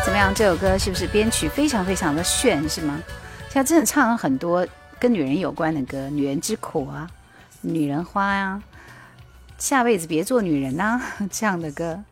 [0.05, 0.35] 怎么样？
[0.35, 2.99] 这首歌是不是编曲非常非常的炫是吗？
[3.53, 4.67] 他真的唱了很多
[4.99, 7.09] 跟女人有关的歌，女人之苦啊，
[7.63, 8.61] 女人花呀，
[9.57, 11.01] 《下辈子别做女人呐
[11.31, 12.03] 这样的歌。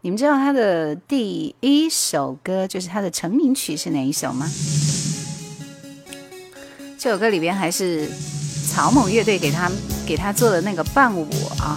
[0.00, 4.50] 你们知道他的第一首歌就是他的成名曲是哪一首吗？
[6.98, 8.10] 这首歌里边还是。
[8.72, 9.70] 草蜢乐队给他
[10.06, 11.28] 给他做的那个伴舞
[11.60, 11.76] 啊，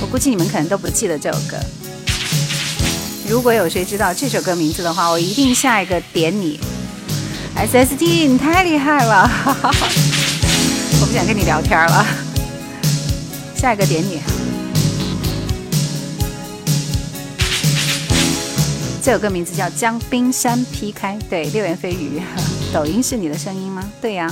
[0.00, 1.56] 我估计你们可能都不记得这首歌。
[3.28, 6.58] 如果有谁知道这首歌名字的话，我一定下一个点你。
[7.54, 9.30] SST，你太厉害了！
[11.00, 12.04] 我不想跟你聊天了，
[13.54, 14.20] 下一个点你。
[19.00, 22.20] 这首歌名字叫《将冰山劈开》，对，流言蜚语。
[22.74, 23.88] 抖音是你的声音吗？
[24.00, 24.28] 对呀。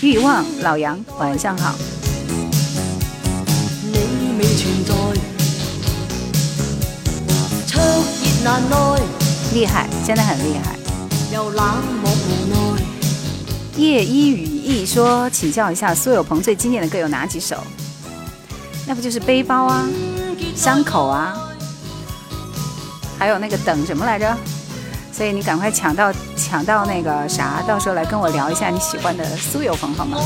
[0.00, 1.74] 欲望老杨，晚上好。
[9.52, 10.76] 厉害，真的很厉害。
[13.76, 17.56] 叶一语一说，请教一下苏有朋最经典的歌有哪几首？
[18.86, 19.88] 那不就是《背包》啊，
[20.60, 21.50] 《伤口》啊，
[23.18, 24.36] 还有那个等什么来着？
[25.18, 30.16] 所以你赶快抢到抢到那个啥，到时候来跟我聊一下你喜欢的苏有朋好吗？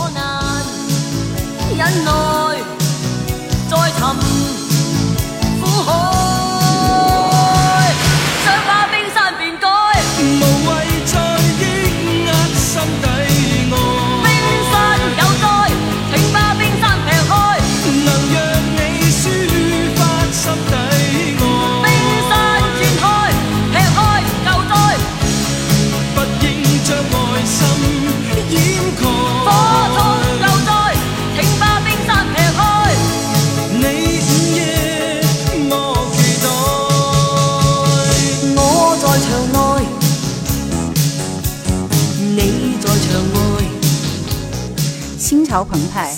[45.52, 46.10] 潮澎湃，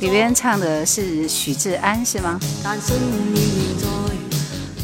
[0.00, 2.40] 里边唱的是许志安是吗？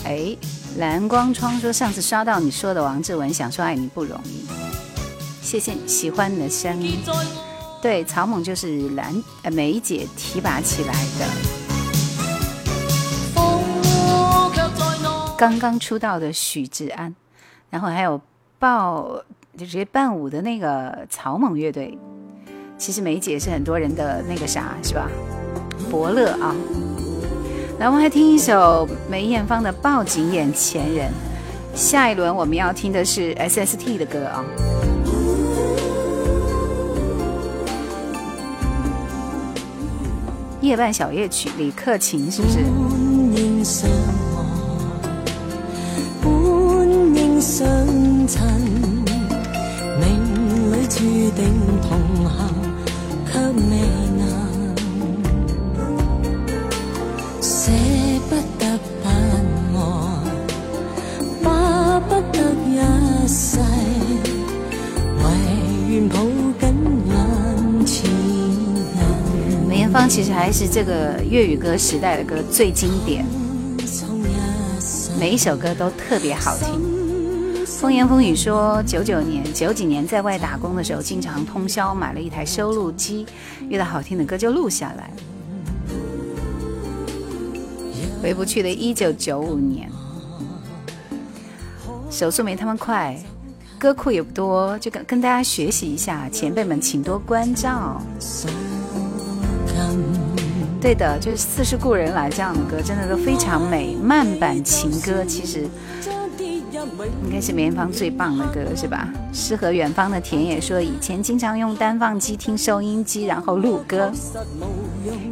[0.04, 0.36] 哎，
[0.76, 4.44] 蓝光窗说上次刷到你说的王志文想说爱你不容易，
[5.40, 6.98] 谢谢喜欢你的声音。
[7.80, 11.26] 对，草蜢就是蓝呃梅姐提拔起来的，
[15.38, 17.16] 刚刚出道的许志安，
[17.70, 18.20] 然后还有
[18.59, 18.78] 伴
[19.57, 21.96] 就直接伴舞的那个草蜢乐队。
[22.79, 25.09] 其实梅姐是很多人的那个啥，是吧？
[25.91, 26.55] 伯乐啊！
[27.79, 31.09] 来，我们来听一首梅艳芳的《抱紧眼前人》。
[31.77, 34.45] 下一轮我们要听的是 SST 的歌啊，
[40.64, 42.59] 《夜半小夜曲》李克勤是不是？
[43.35, 43.89] 本相
[44.37, 44.45] 望，
[49.99, 51.01] 命里注
[51.31, 51.43] 定
[51.81, 51.91] 同
[52.29, 52.66] 行。
[53.53, 53.78] 梅
[69.78, 73.24] 艳芳其实还是这个粤语歌时代的歌最经典，
[75.18, 76.95] 每一首歌都特别好听。
[77.79, 83.27] 风言风语说，九九年、九几年在外打工的时候，经常通宵，买了一台收录机，
[83.68, 85.11] 遇到好听的歌就录下来。
[88.22, 89.91] 回不去的一九九五年，
[92.11, 93.14] 手速没他们快，
[93.79, 98.01] 歌库也不多，就跟跟大家学习一下，前辈们请多关照。
[100.81, 105.68] 对的，就是《似是故人来》这样的歌，真的都非常美，慢版情歌其实。
[107.24, 109.09] 应该是梅艳芳最棒的歌是吧？
[109.37, 114.11] 《诗和远方的田野》说以前经常用单放机听收音机，然后录歌，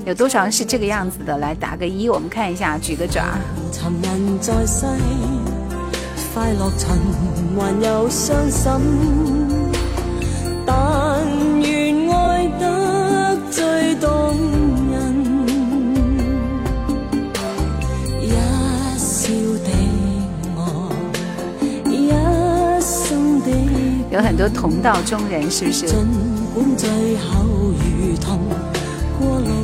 [0.04, 1.38] 有多少是这个样子的？
[1.38, 3.24] 来打个一，我们看一下，举个爪。
[24.14, 25.88] 有很多同道中人，是不是？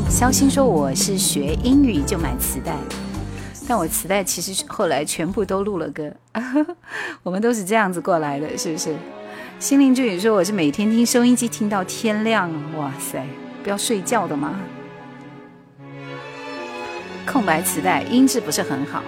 [0.09, 2.75] 肖星说我是学英语就买磁带，
[3.69, 6.13] 但我磁带其实后来全部都录了歌。
[7.23, 8.93] 我们都是这样子过来的，是不是？
[9.61, 13.25] 心灵之居说我是每天听收音机听到天亮，哇塞，
[13.63, 14.59] 不要睡觉的吗？
[17.25, 19.01] 空白磁带音质不是很好。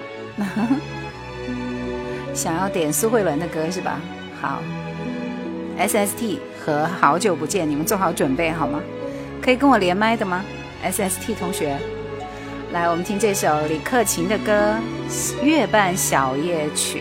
[2.32, 4.00] 想要点苏慧伦的歌是吧？
[4.40, 4.62] 好。
[5.78, 8.80] SST 和好久不见，你们做好准备好吗？
[9.40, 10.44] 可以跟我连麦的吗
[10.84, 11.76] ？SST 同学，
[12.72, 14.74] 来，我们听这首李克勤的歌
[15.42, 17.00] 《月半小夜曲》。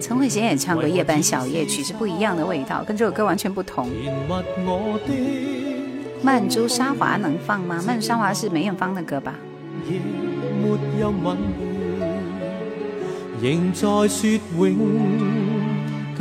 [0.00, 3.88] 陈慧娴也唱过《夜半小夜曲》，是不一样的味道，跟这首歌完全不同。
[6.22, 7.82] 曼珠沙华能放吗？
[7.86, 9.34] 曼珠沙华是梅艳芳的歌吧？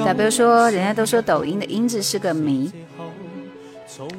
[0.04, 2.70] 再比如说，人家都说抖音的音质是个谜，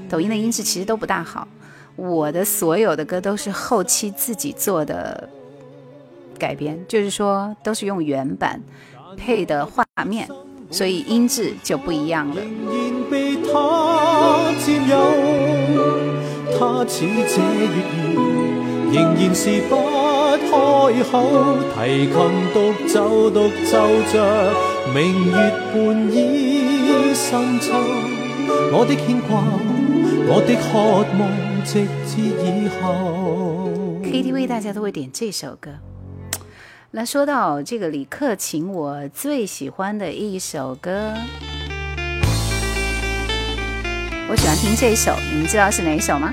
[0.08, 1.46] 抖音的音质其实都不大好。
[1.94, 5.28] 我的所有的歌都是后期自己做的。
[6.42, 8.60] 改编就是说，都是用原版
[9.16, 10.28] 配的画面，
[10.72, 12.42] 所以音质就不一样了。
[34.02, 35.70] KTV 大家都会点这首歌。
[36.94, 41.10] 那说到这个李克勤，我最喜欢的一首歌，
[44.28, 46.30] 我喜欢听这首，你们知道是哪一首吗？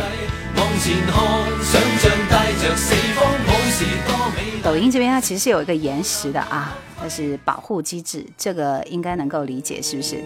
[4.63, 10.23] 抖音这边它其实是有一个延时的啊，它是保护机制，这个应该能够理解，是不是？”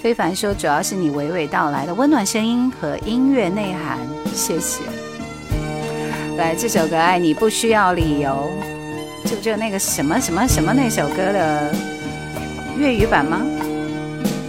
[0.00, 3.98] 非凡说：“主要是你娓娓道来的温暖声音和音乐内涵，
[4.32, 4.82] 谢谢。
[6.36, 8.30] 来这首歌《爱你不需要理由》。”
[9.32, 11.74] 是不就那个什么什么什么那首歌的
[12.76, 13.40] 粤语版吗？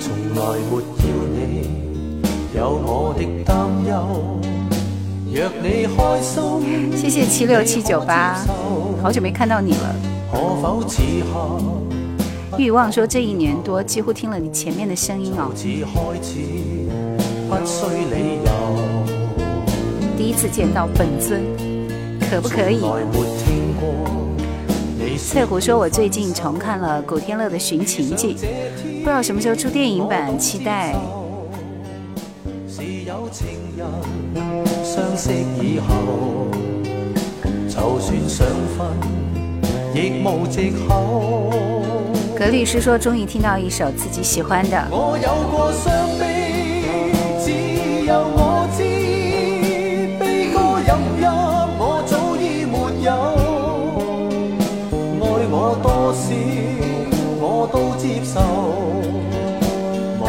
[0.02, 0.84] 从来没
[1.32, 4.42] 你有我的担忧，
[7.00, 8.38] 谢谢七六七九八，
[9.02, 9.96] 好久没看到你了。
[12.58, 15.50] 欲望说这一年多几乎听了你前面的声音哦。
[20.18, 21.42] 第一次见到本尊，
[22.30, 22.82] 可不可以？
[25.18, 28.36] 翠湖说：“我最近重看了古天乐的《寻秦记》，
[29.00, 30.94] 不知道什么时候出电影版，期待。”
[42.38, 45.18] 格律师说：“终于听到一首自己喜欢的。”我我。
[45.18, 46.28] 有有过伤悲，
[47.44, 47.52] 只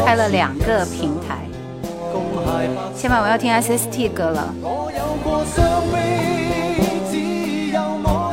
[0.05, 1.37] 开了两个平台，
[2.95, 4.53] 今晚我要听 SST 歌了。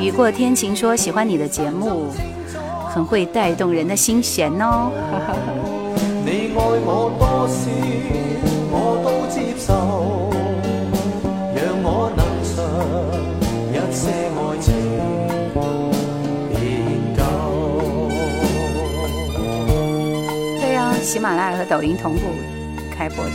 [0.02, 2.08] 雨过天晴说喜欢你的节目，
[2.88, 4.90] 很会带动人的心弦哦，
[9.30, 10.51] 接受。
[21.02, 22.20] 喜马拉雅和抖音同步
[22.96, 23.32] 开播的。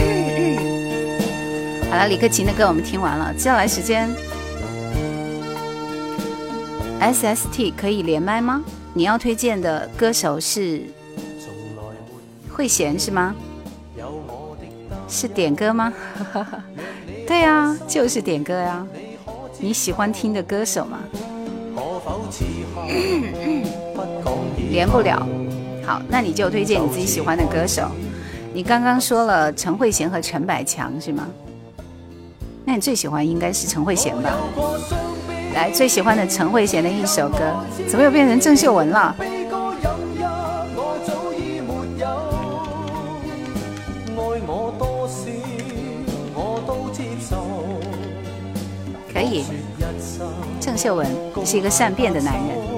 [1.90, 4.08] 好了，李克勤的歌我们听完了，接下来时间
[7.00, 8.62] ，SST 可以连麦吗？
[8.94, 10.84] 你要推荐的歌手是
[12.50, 13.34] 慧贤是吗？
[15.06, 15.92] 是点歌吗？
[17.28, 18.86] 对呀，就是点歌呀。
[19.60, 20.98] 你喜欢听的歌手吗？
[24.70, 25.41] 连不了。
[26.08, 27.90] 那你就推荐你自己喜欢的歌手，
[28.52, 31.26] 你刚刚说了陈慧娴和陈百强是吗？
[32.64, 34.30] 那你最喜欢应该是陈慧娴吧？
[35.54, 37.38] 来，最喜欢的陈慧娴的一首歌，
[37.88, 39.14] 怎么又变成郑秀文了？
[49.12, 49.44] 可以，
[50.60, 51.06] 郑秀文
[51.44, 52.71] 是一个善变的男人。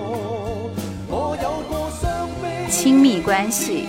[2.85, 3.87] 亲密关系。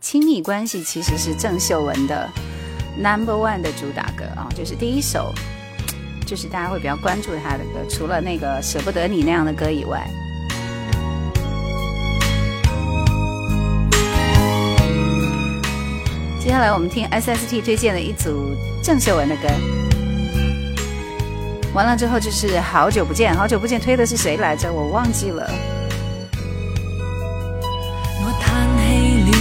[0.00, 2.28] 亲密关系其实是郑秀文的
[2.96, 5.34] Number One 的主打歌啊，就是第一首，
[6.24, 10.08] 就是大家会比较关注她的歌，除了那个舍不得你那样的歌以外。
[16.40, 19.42] 接下来我们听 sst 推荐的一组郑秀文的歌
[21.74, 25.46] 完了之后就是好久不见好久不见推的是谁来着我忘记了
[28.22, 29.38] 我叹气了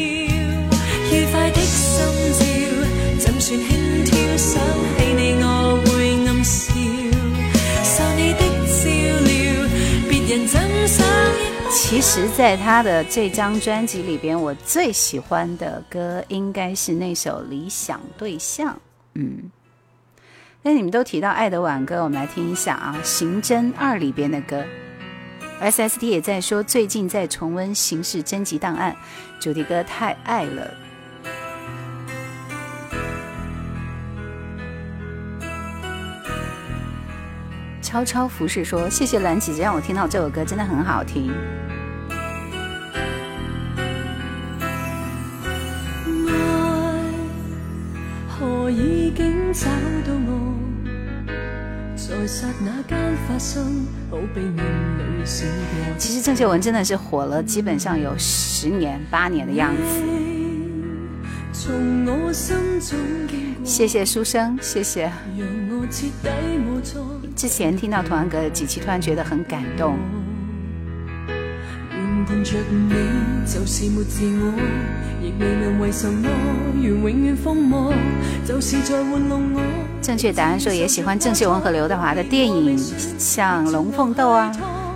[11.80, 18.70] 其实，在他的这张专辑里边，我最喜欢的歌应该是那首《理想对象》。
[19.14, 19.50] 嗯，
[20.62, 24.62] 那你们都提到《爱的挽歌》，我们来听一下啊，《刑侦二》里边的歌。
[25.60, 28.94] S S T 也在说最近在重温刑事侦缉档案
[29.40, 30.87] 主题歌，太爱了。
[37.90, 41.32] 超超服饰说：“谢谢蓝姐姐让我听到这首歌，真的很好听。”
[55.96, 60.02] 其实郑秀文真的是火了，基本上有十年八年的样子。
[63.68, 65.12] 谢谢书生，谢谢。
[67.36, 69.94] 之前听到童安格的几期，突然觉得很感动。
[80.00, 82.74] 正确答案说也喜欢郑秀文和刘德华的电影，
[83.18, 84.50] 像《龙凤斗》啊，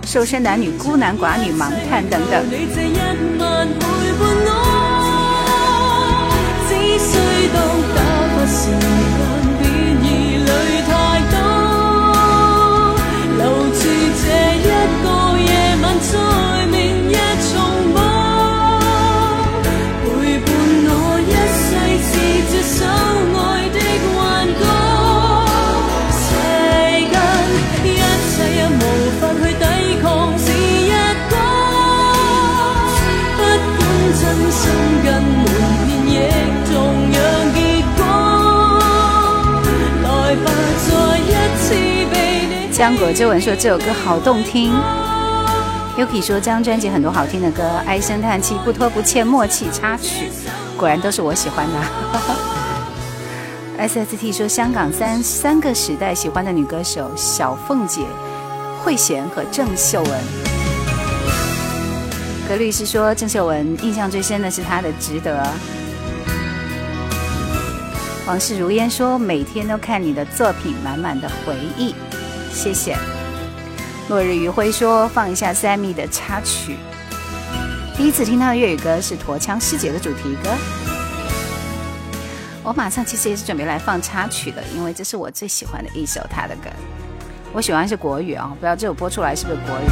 [0.09, 2.43] 《瘦身男女》、《孤男寡女》、《盲探》等等。
[42.83, 44.69] 张国珍文说这首歌好动听。
[45.95, 50.27] Yuki 说这张专辑很多好听的歌，唉声叹气不拖不欠默契插曲，
[50.77, 51.65] 果然都是我喜欢
[53.77, 53.87] 的。
[53.87, 58.01] SST 说香港三三个时代喜欢的女歌手小凤姐、
[58.83, 60.19] 慧娴和郑秀文。
[62.49, 65.47] 格律师说郑秀文印象最深的是她的值得。
[68.27, 71.95] 往事如烟说每天都看你的作品，满满的回忆。
[72.53, 72.95] 谢谢。
[74.09, 76.77] 落日余晖说：“放一下 Sammy 的插曲。”
[77.97, 80.49] 第一次听到粤语歌是《驼枪师姐》的主题歌。
[82.65, 86.69] 我马上其实也是准备来放插曲的，因为这是我最喜欢的一首他的歌。
[87.51, 89.89] 我喜欢是国语哦，不知道这首播出来是不是国语？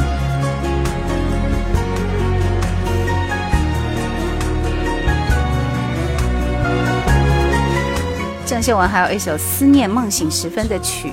[8.46, 11.12] 郑秀文还有一首《思念梦醒时分》的曲。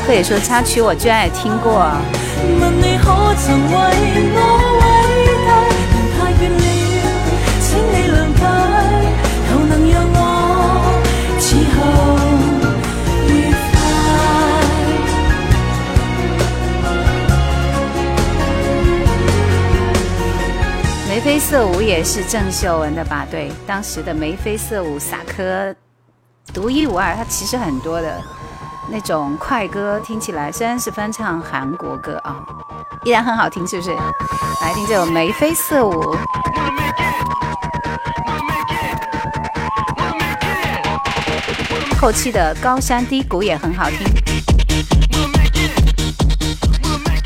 [0.07, 1.73] 可以说插曲我最爱听过。
[2.61, 4.62] 问你可曾为我？
[21.53, 23.27] 色舞也是郑秀文的吧？
[23.31, 25.75] 对，当时的《眉飞色舞》萨科，
[26.55, 27.15] 独一无二。
[27.15, 28.19] 它其实很多的
[28.91, 32.37] 那种快歌，听起来虽然是翻唱韩国歌啊，
[33.05, 33.95] 依然很好听，是不是？
[34.63, 35.93] 来听这首《眉飞色舞》。
[42.01, 43.99] 后期的高山低谷也很好听。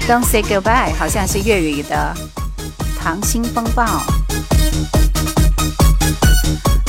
[0.08, 2.12] Don't say goodbye，好像是粤语的。
[3.08, 3.84] 《溏心风暴》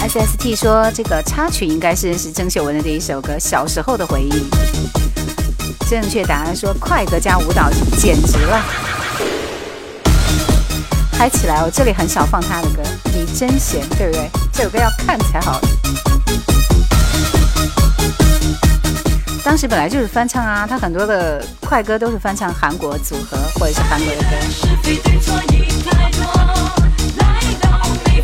[0.10, 4.32] SST 说这个插曲应该是认识郑秀文的这一首歌《小时候的回忆》。
[5.88, 7.70] 正确答案说快歌加舞蹈
[8.00, 8.60] 简直了，
[11.16, 11.70] 嗨起来哦！
[11.72, 12.82] 这里很少放他的歌，
[13.16, 14.28] 你真闲，对不对？
[14.52, 15.62] 这首歌要看才好。
[19.46, 25.67] 当时本来就是翻唱啊，他很多的快歌都是翻唱韩国组合或者是韩国的歌。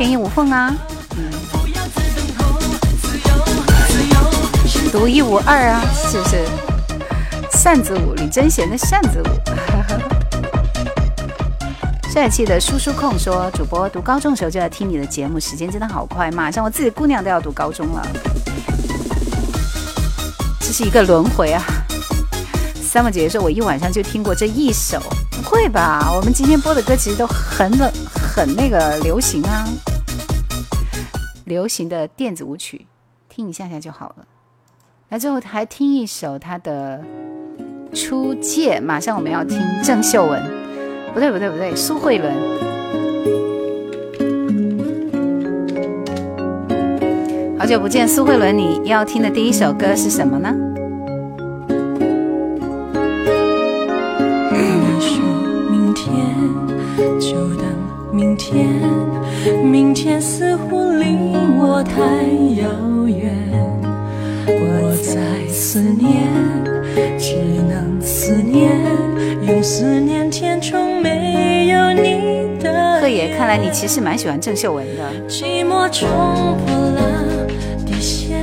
[0.00, 0.74] 天衣无缝啊，
[1.14, 1.30] 嗯，
[4.90, 6.42] 独一无二啊，是不是？
[7.52, 9.24] 扇子舞，李贞贤的扇子舞，
[12.10, 18.00] 帅气的叔叔控说，主播读高中的时候就在听你的节目，时间真的好快，马上我自己姑娘都要读高中了，
[20.60, 21.62] 这是一个轮回啊。
[22.82, 24.98] 三 r 姐姐说，我一晚上就听过这一首，
[25.30, 26.10] 不会吧？
[26.10, 27.92] 我们今天播的歌其实都很冷，
[28.34, 29.68] 很那个流行啊。
[31.50, 32.86] 流行的电子舞曲，
[33.28, 34.24] 听一下下就好了。
[35.08, 37.02] 那最后还听一首他的
[38.06, 40.40] 《出界》，马上我们要听郑秀文，
[41.12, 42.32] 不对不对不对，苏慧伦。
[47.58, 50.54] 好久不见，苏慧伦，你要听的第一首歌是什么呢？
[58.12, 58.66] 明天
[59.62, 61.16] 明天似乎离
[61.60, 61.92] 我太
[62.60, 62.66] 遥
[63.06, 63.30] 远
[64.46, 66.18] 我在思念
[67.16, 67.36] 只
[67.68, 68.72] 能思念
[69.46, 76.08] 用思念填充没有你的黑夜看来你其实蛮喜欢郑秀文的寂寞冲
[76.66, 77.46] 破了
[77.86, 78.40] 底线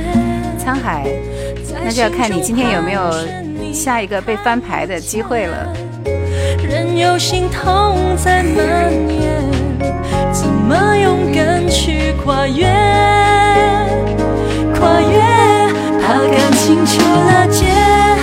[0.58, 1.06] 沧海
[1.84, 3.12] 那就要看你今天有没有
[3.72, 5.74] 下一个被翻牌的机会了
[6.66, 9.57] 任由心痛在蔓延
[10.32, 12.64] 怎么勇敢去跨越？
[14.74, 15.18] 跨越？
[16.00, 17.66] 怕感情出了界，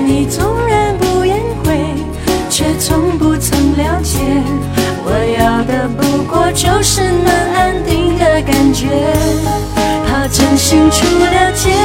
[0.06, 1.74] 你纵然不言悔，
[2.50, 4.18] 却从不曾了解。
[5.04, 8.88] 我要的不过就是能安定的感觉。
[10.08, 11.81] 怕真心出了界。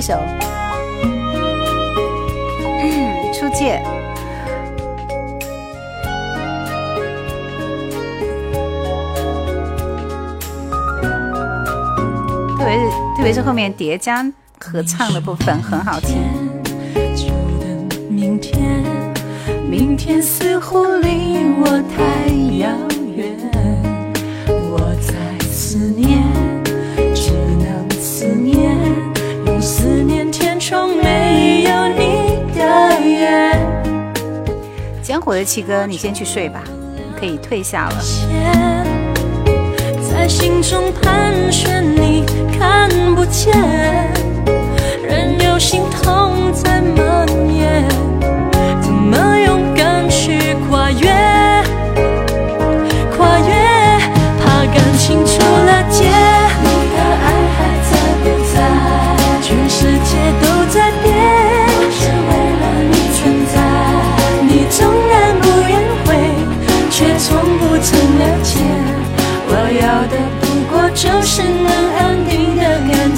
[0.00, 0.14] 一首
[3.38, 3.78] 《出界》，
[12.56, 12.80] 特别是
[13.18, 14.24] 特别是后面叠加
[14.58, 16.16] 合唱的部分很好听。
[18.10, 18.40] 明
[19.98, 22.89] 天似乎离我太远。
[35.30, 36.60] 我的七哥，你先去睡吧，
[37.16, 37.96] 可以退下了。
[40.10, 42.24] 在心中盘旋，你
[42.58, 43.52] 看不见。
[45.08, 47.88] 任由心痛在蔓延。
[48.82, 50.36] 怎么勇敢去
[50.68, 51.06] 跨越？
[53.16, 53.98] 跨越，
[54.42, 56.19] 怕感情出了界。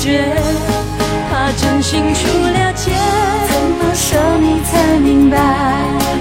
[0.04, 0.18] 觉，
[1.30, 2.90] 怕真心出了界，
[3.48, 5.36] 怎么说你才明白？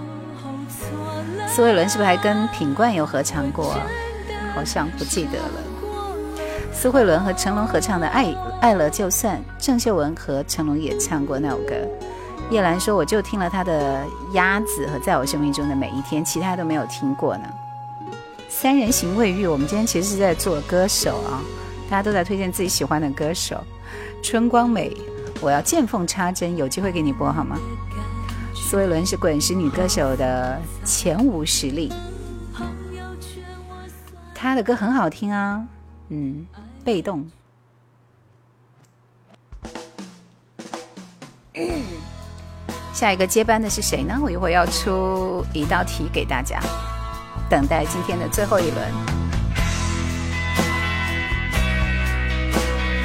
[1.48, 3.74] 苏慧伦是不是还跟品冠有合唱过？
[4.54, 6.44] 好像不记得了。
[6.70, 11.72] 苏慧伦和成龙合唱的《爱爱了就算》，郑秀文和成龙也唱过那首歌。
[12.50, 14.04] 叶兰说，我就听了她的
[14.34, 17.44] 《鸭子》和《在我生命中的每一天》，其他都没有听过呢。
[18.50, 21.40] 三人行未遇，我们今天其实是在做歌手啊。
[21.92, 23.62] 大家都在推荐自己喜欢的歌手，
[24.22, 24.96] 春光美，
[25.42, 27.58] 我要见缝插针，有机会给你播好吗？
[28.54, 31.92] 苏慧伦是滚石女歌手的前五实力，
[34.34, 35.62] 她的歌很好听啊，
[36.08, 36.46] 嗯，
[36.82, 37.30] 被动。
[42.94, 44.18] 下一个接班的是谁呢？
[44.22, 46.58] 我一会儿要出一道题给大家，
[47.50, 49.21] 等待今天的最后一轮。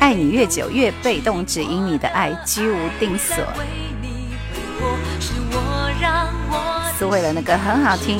[0.00, 3.34] 爱你越久越被动，只因你的爱居无定所，
[6.98, 8.18] 是为了那个很好听。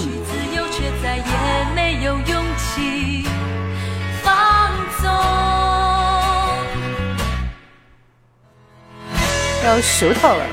[9.63, 10.47] 都熟透了，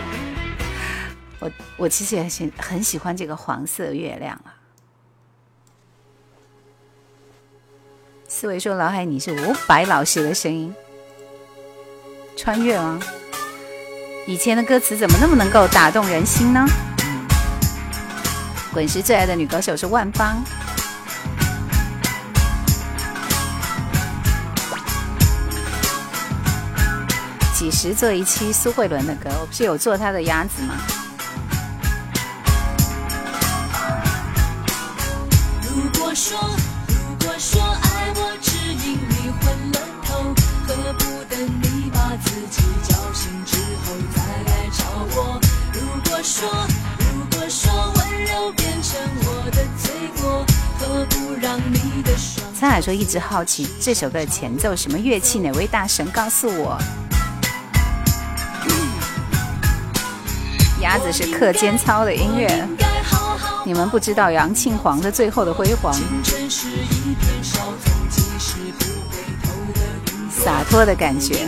[1.39, 4.57] 我我其实也喜很喜欢这个黄色月亮啊。
[8.27, 10.73] 四伟说：“老海，你是伍佰老师的声音。”
[12.35, 12.99] 穿越吗？
[14.25, 16.65] 以前的歌词怎么那么能够打动人心呢？
[18.73, 20.43] 滚石最爱的女歌手是万芳。
[27.55, 29.29] 几时做一期苏慧伦的歌？
[29.41, 30.73] 我不是有做她的《鸭子》吗？
[35.75, 36.39] 如果说。
[46.43, 49.91] 如果说温柔变成我的的罪
[50.21, 50.45] 过，
[50.79, 51.79] 不让你
[52.59, 55.39] 沧海说一直好奇这首歌的前奏什么乐器？
[55.39, 56.77] 哪位大神告诉我？
[60.81, 62.67] 鸭子是课间操的音乐。
[63.65, 65.93] 你们不知道杨庆煌的最后的辉煌。
[70.29, 71.47] 洒脱的感觉。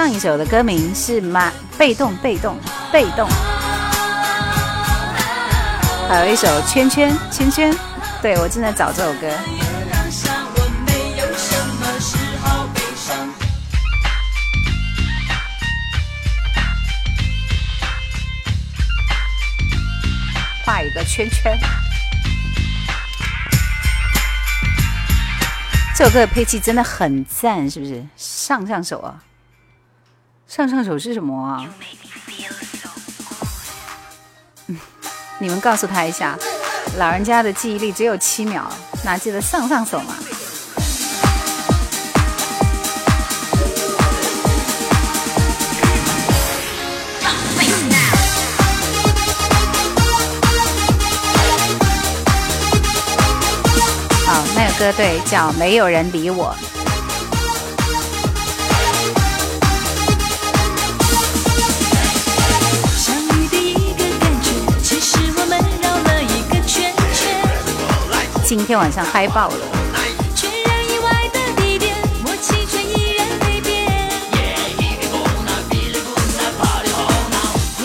[0.00, 2.56] 上一首的歌名是《马被动被动
[2.92, 3.28] 被动》，
[6.08, 7.72] 还有一首《圈圈圈圈》，
[8.22, 9.28] 对我正在找这首歌。
[20.64, 21.58] 画一个圈圈。
[25.96, 28.00] 这首歌的配器真的很赞，是不是？
[28.16, 29.24] 上上手啊。
[30.48, 31.62] 上上手是什么啊？
[35.38, 36.38] 你们告诉他一下，
[36.98, 38.66] 老人家的记忆力只有七秒，
[39.04, 40.14] 哪记得上上手嘛？
[54.24, 56.56] 好，那个歌对，叫《没有人理我》。
[68.48, 69.56] 今天晚上嗨爆了！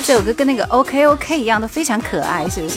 [0.05, 2.75] 这首歌跟那个 OK OK 一样，都非常可爱，是不是？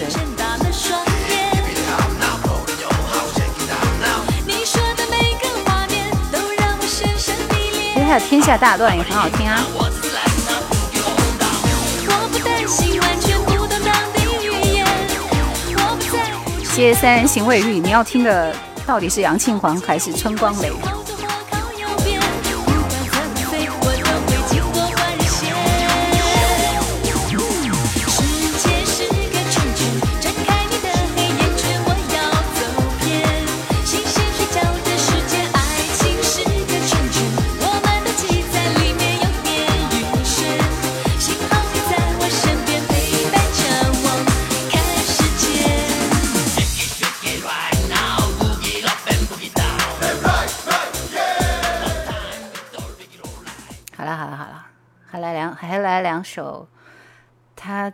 [7.92, 9.64] 其实还有《天下大乱》也很好听啊。
[16.76, 18.54] 接三行卫浴，你要听的
[18.86, 20.70] 到底是杨庆煌还是春光磊？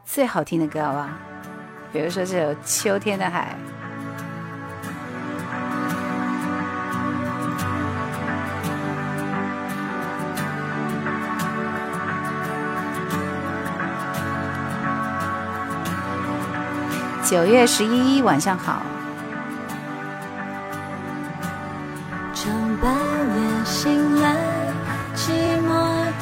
[0.04, 1.10] 最好听的歌，好吧，
[1.92, 3.54] 比如说这首《秋天的海》。
[17.28, 18.82] 九月十一晚上好。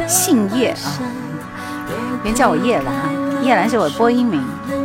[0.06, 0.90] 杏叶啊，
[2.22, 3.19] 别叫我叶了哈。
[3.51, 4.40] 叶蓝是我播音名，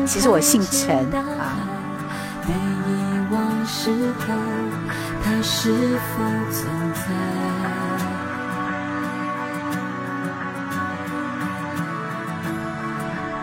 [0.08, 1.54] 其实我姓陈啊。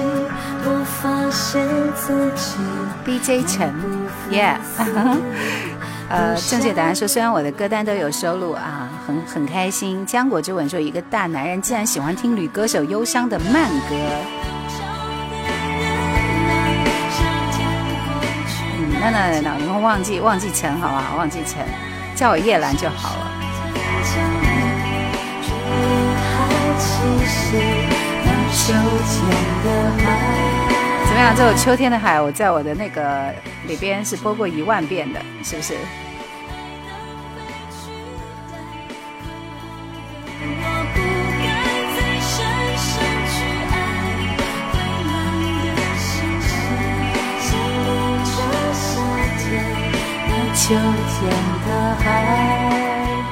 [0.63, 2.59] 我发现自己。
[3.03, 3.73] DJ 陈
[4.29, 4.57] ，Yeah。
[6.09, 10.07] 呃，正确答案说，虽然我的歌单都有收录啊，很很开心。
[10.07, 13.95] 浆果之吻说，一个大男人竟然喜欢听女歌手忧伤的慢歌。
[18.79, 21.17] 嗯，那那那，你们忘记忘记陈好不好？
[21.17, 21.61] 忘记陈，
[22.15, 23.27] 叫我叶兰就好了。
[31.05, 31.33] 怎么样？
[31.35, 33.33] 这首《秋天的海》，我在我的那个。
[33.67, 35.73] 里边是播过一万遍的，是不是？
[50.59, 51.31] 秋天
[51.67, 53.23] 的海，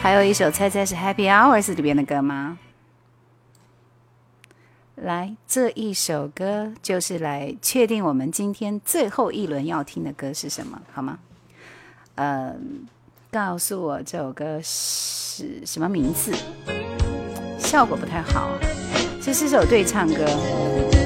[0.00, 2.56] 还有一首猜猜是《Happy Hours》里边的歌吗？
[5.02, 11.18] 来，这一首歌就是来确定我们今天最后一轮要听的歌是什么，好吗？
[12.16, 12.86] 嗯，
[13.30, 16.32] 告诉我这首歌是什么名字。
[17.58, 18.50] 效果不太好，
[19.22, 20.99] 这是首对唱歌。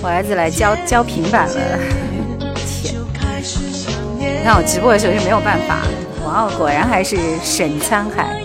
[0.00, 1.78] 我儿子来交交平板了，
[4.18, 4.44] 天！
[4.44, 5.80] 那我直播的时候就没有办法。
[6.24, 8.40] 哇，哦，果然还是沈沧海。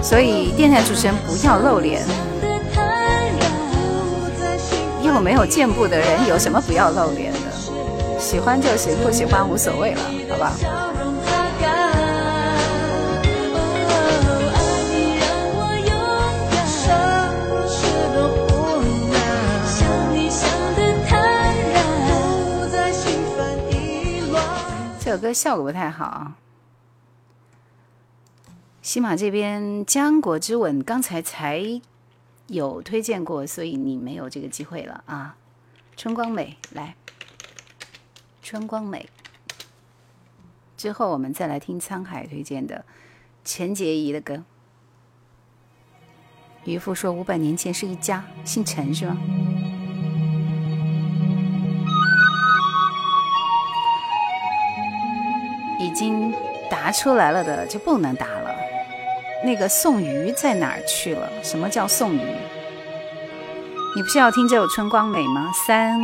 [0.00, 2.00] 所以电台主持人不要露脸，
[5.02, 8.20] 又没有见不的人，有什么不要露脸的？
[8.20, 10.00] 喜欢就行，不喜欢无所谓了，
[10.30, 10.52] 好吧？
[25.12, 26.32] 这首歌效果不太好。
[28.80, 31.82] 喜马这边《浆果之吻》刚才才
[32.46, 35.36] 有推荐过，所以你没有这个机会了啊！
[35.98, 36.96] 春光美，来，
[38.42, 39.06] 春光美。
[40.78, 42.82] 之后我们再来听沧海推荐的
[43.44, 44.42] 陈洁仪的歌。
[46.64, 49.14] 渔夫说，五百年前是一家，姓陈是吧？
[55.82, 56.32] 已经
[56.70, 58.54] 答出来了的就不能答了。
[59.44, 61.28] 那个送鱼在哪儿去了？
[61.42, 62.20] 什么叫送鱼？
[63.96, 65.50] 你不是要听这首《春光美》吗？
[65.66, 65.98] 三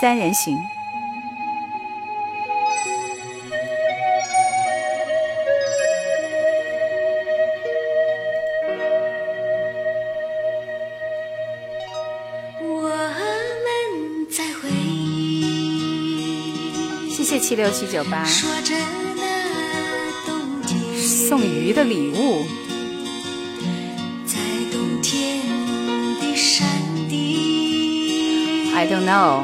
[0.00, 0.56] 三人行。
[12.62, 13.94] 我们
[17.10, 18.24] 谢谢七六七九八。
[21.28, 22.42] 送鱼的礼物
[28.74, 29.42] ？I don't know，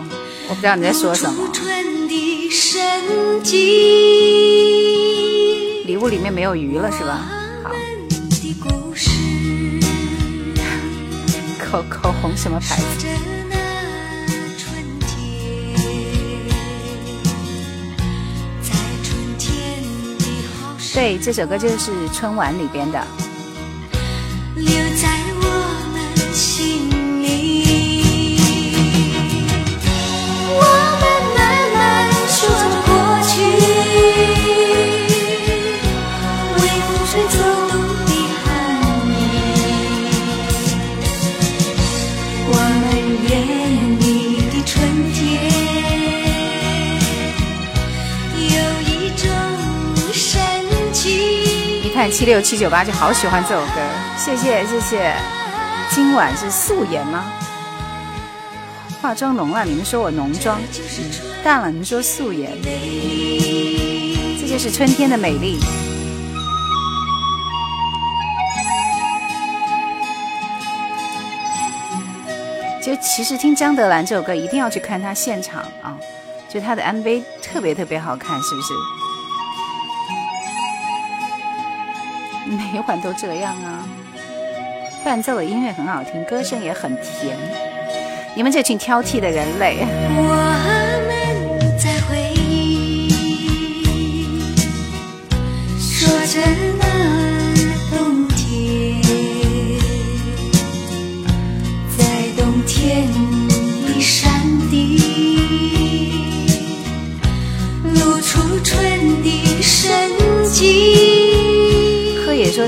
[0.49, 1.35] 我不知道你在说什么。
[5.87, 7.29] 礼物里面没有鱼了是吧？
[7.63, 7.71] 好，
[11.63, 13.09] 口口红什么牌子？
[20.95, 23.24] 对，这首歌就是春晚里边的。
[52.11, 53.73] 七六七九八就好喜欢这首歌，
[54.17, 55.15] 谢谢谢谢。
[55.91, 57.25] 今晚是素颜吗？
[59.01, 60.61] 化妆浓了，你们说我浓妆
[61.43, 62.51] 淡了，你们说素颜。
[62.63, 65.59] 这就是春天的美丽。
[72.83, 75.97] 就其实听张德兰这首歌，一定要去看她现场啊！
[76.53, 78.75] 就她的 MV 特别特别好看，是不是？
[82.55, 83.87] 每晚都这样啊！
[85.05, 87.37] 伴奏的音乐很好听，歌声也很甜。
[88.35, 90.84] 你们这群挑剔的人类。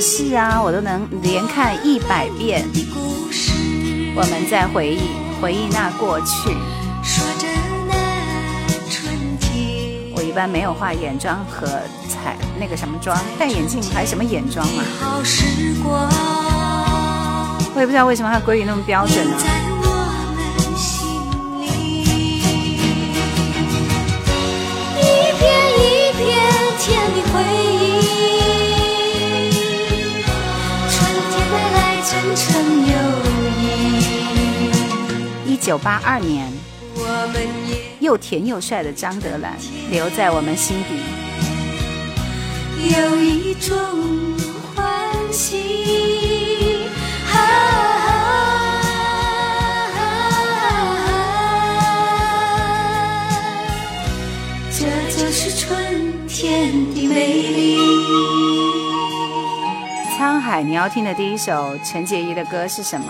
[0.00, 2.64] 是啊，我都能连看一百遍。
[4.14, 5.00] 我们在回忆，
[5.40, 6.50] 回忆那过去。
[10.14, 11.66] 我一般没有化眼妆和
[12.08, 14.84] 彩那个什么妆，戴眼镜还什么眼妆嘛？
[17.74, 19.36] 我也不知道为什么他国语那么标准呢？
[35.66, 36.46] 九八二年，
[37.98, 39.52] 又甜又帅的张德兰
[39.90, 40.94] 留在我们心底。
[42.94, 43.74] 有一种
[44.62, 45.56] 欢喜，
[54.70, 55.76] 这就是春
[56.28, 57.76] 天的美丽。
[60.16, 63.06] 沧海，你要听的第一首陈洁仪的歌是什么？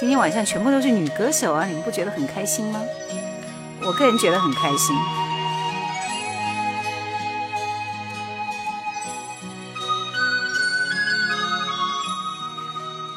[0.00, 1.66] 今天晚上全部都是女歌手啊！
[1.66, 2.80] 你们不觉得很开心吗？
[3.82, 4.96] 我个人觉得很开心。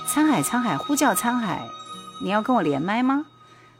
[0.05, 1.65] 沧海，沧海，呼叫沧海，
[2.19, 3.27] 你要跟我连麦吗？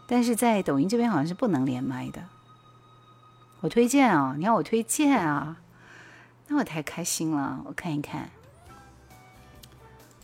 [0.08, 2.24] 但是在抖音这边好像是不能连麦的。
[3.60, 5.58] 我推荐啊，你要我推荐啊，
[6.48, 7.60] 那我太开心了！
[7.66, 8.30] 我看一看。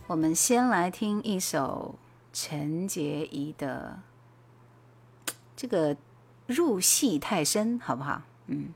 [0.06, 1.96] 我们先来听一首。
[2.32, 3.98] 陈洁仪的
[5.56, 5.94] 这个
[6.46, 8.22] 入戏太深，好不好？
[8.46, 8.68] 嗯。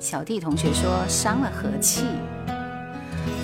[0.00, 2.04] 小弟同学说伤了和气，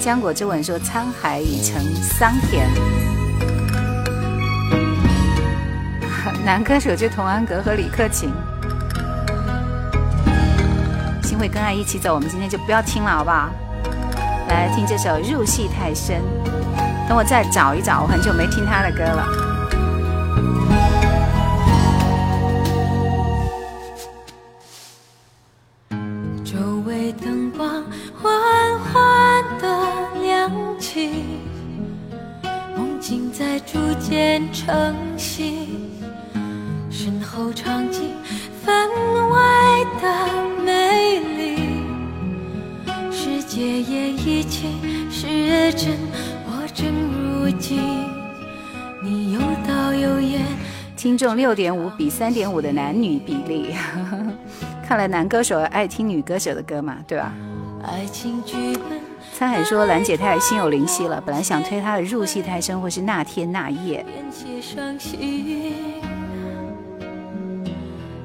[0.01, 2.69] 浆果之吻说沧海已成桑田。
[6.45, 8.31] 男歌手就童安格和李克勤。
[11.23, 13.51] 心会跟爱一起走，我们今天就不要听了，好不好？
[14.49, 16.17] 来听这首《入戏太深》，
[17.09, 19.27] 等我再找一找，我很久没听他的歌了。
[26.45, 26.57] 周
[26.87, 27.85] 围灯光
[28.21, 28.31] 缓
[28.93, 31.25] 缓的亮起，
[32.75, 35.69] 梦境在逐渐成型，
[36.91, 38.17] 身后场景
[38.65, 38.89] 分
[39.31, 40.48] 外的。
[43.61, 43.81] 也
[44.13, 44.69] 一起
[45.11, 45.91] 是真，
[46.47, 47.81] 我正如今。
[49.01, 49.37] 你
[50.97, 53.73] 听众六点五比三点五的男女比例，
[54.87, 57.33] 看来男歌手爱听女歌手的歌嘛，对吧？
[57.83, 58.57] 爱情剧
[58.89, 58.99] 本。
[59.39, 64.05] 沧海说兰姐太心有灵犀了，本来想推她的入戏太深，或是那天那夜。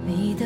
[0.05, 0.45] 你的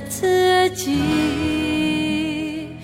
[0.00, 2.76] 自己，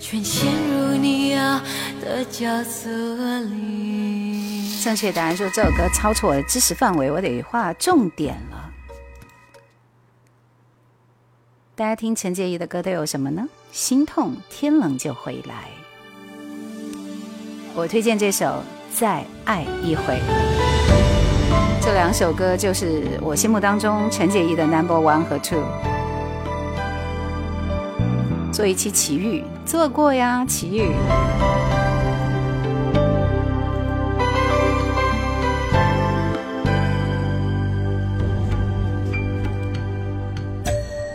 [0.00, 1.60] 全陷入你要
[2.00, 4.62] 的角色里。
[4.82, 8.70] 正确答案说这首歌超出我的知识范围，我得划重点了。
[11.76, 13.48] 大家听陈洁仪的歌都有什么呢？
[13.72, 15.68] 心痛，天冷就回来。
[17.74, 18.46] 我推荐这首
[18.98, 20.14] 《再爱一回》。
[21.82, 25.64] 这两首歌就是我心目当中陈洁仪的 Number One 和 Two。
[28.54, 30.92] 做一期奇遇，做过呀，奇遇。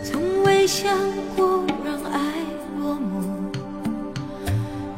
[0.04, 0.94] 从未想
[1.34, 2.20] 过让爱
[2.78, 3.22] 落幕，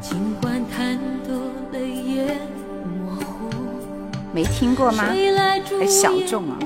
[0.01, 1.33] 尽管颤抖
[1.71, 2.37] 泪眼
[2.83, 3.49] 模糊。
[4.33, 5.05] 没听过吗？
[5.79, 6.59] 还小众啊。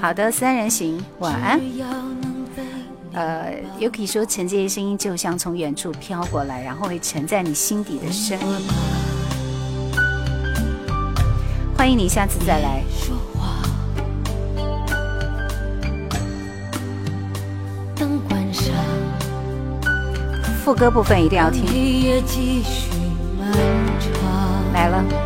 [0.00, 2.33] 好的，三人行，晚安。
[3.14, 8.66] 呃，又可以说，沉这的声音就像从远处飘过来，然后会沉在你心底的声音。
[11.76, 12.82] 欢迎你下次再来。
[20.64, 21.66] 副歌部分一定要听。
[24.72, 25.23] 来了。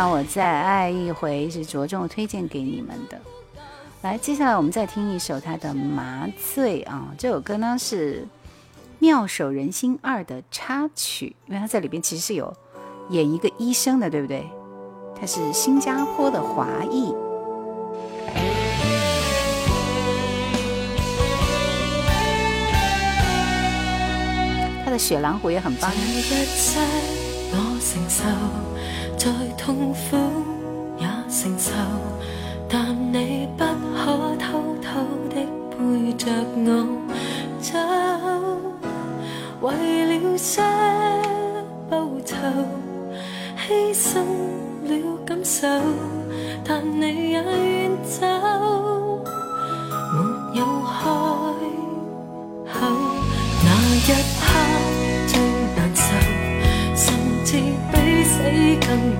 [0.02, 3.16] 让我再爱一回是着重推荐给你们的。
[4.02, 8.22] 来，接下来我们再听一首他的《麻醉》啊，这首歌呢是
[8.98, 12.52] 《妙手仁心二》的插曲，因为他在里边其实是有
[13.10, 14.44] 演一个医生的，对不对？
[15.14, 17.14] 他是新加坡的华裔，
[24.84, 25.92] 他的《雪狼湖》也很棒。
[29.24, 30.16] 再痛苦
[30.98, 31.70] 也承受，
[32.68, 33.62] 但你不
[33.94, 34.98] 可偷偷
[35.30, 35.36] 的
[35.70, 36.26] 背着
[36.56, 36.88] 我
[37.60, 37.78] 走。
[39.60, 40.60] 为了些
[41.88, 42.34] 报酬，
[43.68, 44.24] 牺牲
[44.88, 45.68] 了感受，
[46.64, 48.20] 但你也远走，
[50.16, 51.06] 没有开
[52.72, 52.96] 口，
[53.64, 54.10] 那一
[54.86, 54.91] 刻。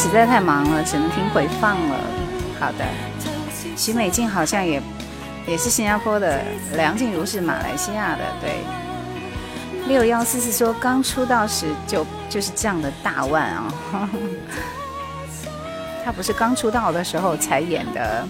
[0.09, 1.99] 实在太忙了，只能听回放了。
[2.57, 2.85] 好的，
[3.75, 4.81] 徐美静好像也
[5.45, 6.41] 也是新加坡的，
[6.77, 8.23] 梁静茹是马来西亚的。
[8.39, 8.55] 对，
[9.85, 13.73] 六幺四四说刚出道时就就是这样的大腕啊！
[16.05, 18.25] 他不是刚出道的时候才演的，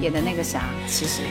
[0.00, 0.60] 演的那个啥？
[0.86, 1.22] 其实，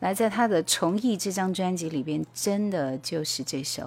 [0.00, 3.82] 来，在他的《重义》这张专辑里边，真的就是这首《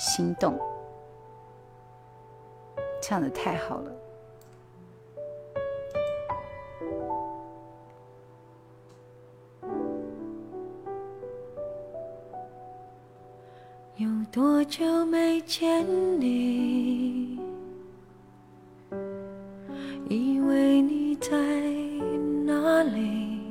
[0.00, 0.54] 心动》。
[3.02, 3.92] 唱的太好了！
[13.96, 15.84] 有多久没见
[16.20, 17.38] 你？
[20.08, 21.28] 以为你在
[22.46, 23.42] 哪里？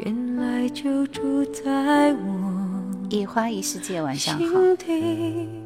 [0.00, 2.38] 原来就住在我
[3.08, 5.65] 一花一世界，晚上好。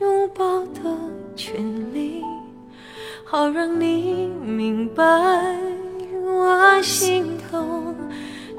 [0.00, 0.80] 拥抱的
[1.36, 1.60] 权
[1.92, 2.22] 利，
[3.24, 5.04] 好让你明白
[6.24, 7.94] 我心痛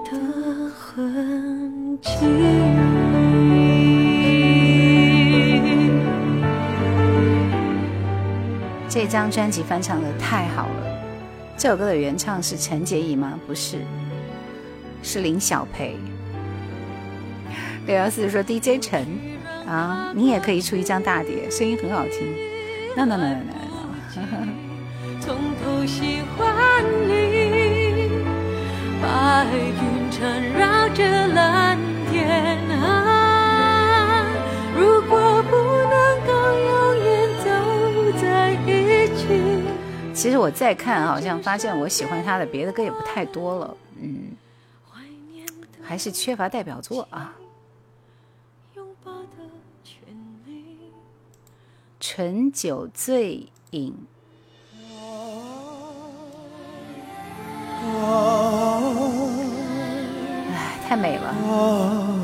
[0.05, 2.11] 的痕迹。
[8.87, 11.03] 这张专辑翻唱的太好了。
[11.57, 13.39] 这首歌的原唱是陈洁仪吗？
[13.47, 13.79] 不是，
[15.01, 15.97] 是林晓培。
[17.87, 19.30] 六幺四说 DJ 陈。
[19.71, 22.27] 啊你也可以出一张大碟声音很好听
[22.93, 28.09] 那那那那那从头喜欢你
[29.01, 29.45] 白
[29.79, 31.77] 云缠绕着蓝
[32.11, 34.25] 天啊
[34.77, 35.55] 如果不
[35.87, 39.63] 能够永远走在一起
[40.13, 44.31] 其实我再看好像发现我喜欢他的别的歌也不太多了嗯
[45.81, 47.31] 还是缺乏代表作啊
[52.03, 53.93] 醇酒醉饮，
[60.89, 62.20] 太美了。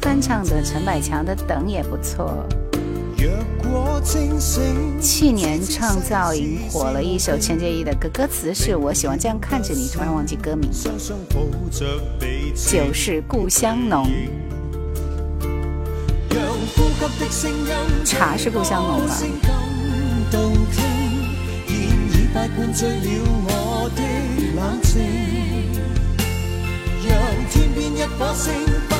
[0.00, 2.34] 翻唱的陈百强的《等》也不错。
[5.02, 10.70] 去年创造营火了一首陈洁仪的歌，歌词是“我喜欢这样看着你”，突然忘记歌名。
[12.54, 14.06] 酒是故乡浓，
[18.04, 19.06] 茶是故乡浓
[28.88, 28.99] 把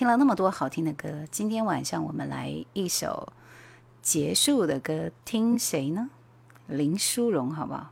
[0.00, 3.34] 听了那么多好听的歌，今天晚上我们来一首
[4.00, 6.08] 结束的歌，听谁呢？
[6.68, 7.90] 林淑荣，好不好？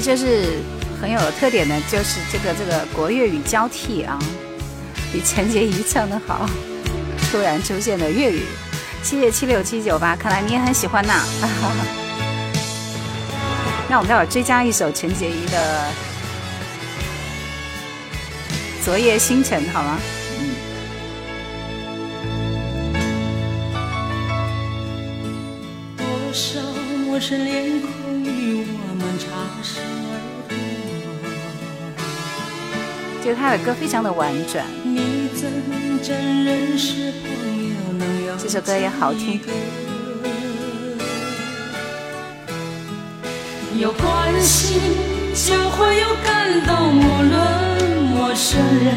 [0.01, 0.57] 就是
[0.99, 4.17] 很有特点的，就是这个这个国粤语交替啊，
[5.13, 6.49] 比陈洁仪唱的好，
[7.31, 8.41] 突然出现的粤语，
[9.03, 11.23] 谢谢七六七九八，看来你也很喜欢呐，
[13.87, 15.87] 那我们待儿追加一首陈洁仪的
[18.83, 19.99] 《昨夜星辰》，好吗？
[20.39, 20.49] 嗯。
[25.95, 26.03] 多
[26.33, 26.59] 少
[27.05, 27.70] 陌生脸。
[33.35, 35.49] 他的歌非常的婉转，你怎
[36.45, 39.39] 认识朋友能这首歌也好听。
[43.77, 44.79] 有关心
[45.33, 48.95] 就会有感动，无论陌生人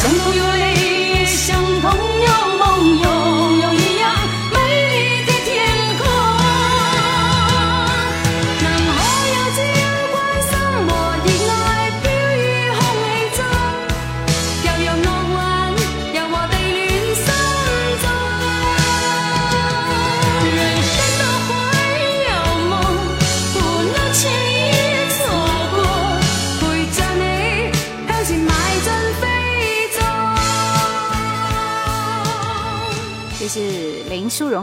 [0.00, 0.49] 从拥有。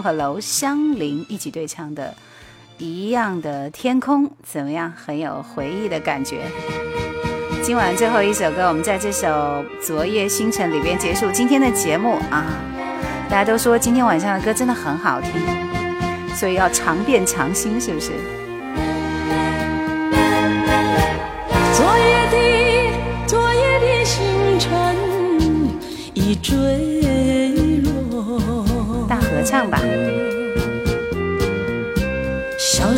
[0.07, 2.15] 和楼相邻一起对唱的
[2.81, 4.89] 《一样的天空》，怎么样？
[4.95, 6.43] 很有回忆的感觉。
[7.61, 9.27] 今晚最后一首歌，我们在这首
[9.85, 12.45] 《昨夜星辰》里边结束今天的节目啊！
[13.29, 15.29] 大家都说今天晚上的歌真的很好听，
[16.33, 18.11] 所以要常变常新，是不是？
[21.75, 22.91] 昨夜的
[23.27, 24.95] 昨夜的星辰
[26.13, 26.86] 已坠。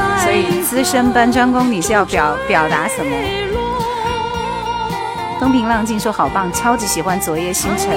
[0.00, 3.16] 爱所以，资深班张工，你是要表表达什么？
[5.38, 7.92] 风平浪静说好棒，超级喜欢昨夜星辰。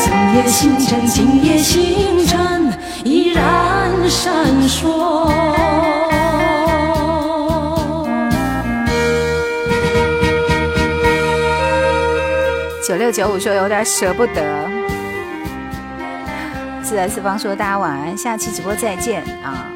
[0.00, 2.72] 昨夜星辰，今夜星辰
[3.04, 4.32] 依然闪
[4.68, 5.95] 烁。
[12.86, 14.70] 九六九五说有点舍不得，
[16.84, 19.66] 四四方说大家晚安，下期直播再见啊，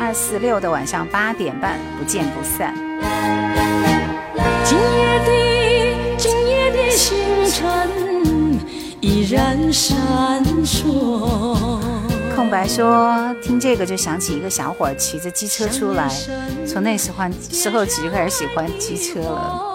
[0.00, 2.74] 二四六的晚上八点半不见不散。
[12.34, 16.08] 空白说听这个就想起一个小伙骑着机车出来，
[16.66, 19.69] 从那时候时候起就开始喜欢机车了。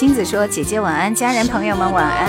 [0.00, 2.26] 金子说：“姐姐晚安，家人朋友们晚安。”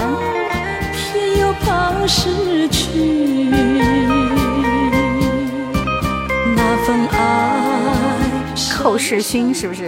[8.77, 9.83] 寇世勋是不是？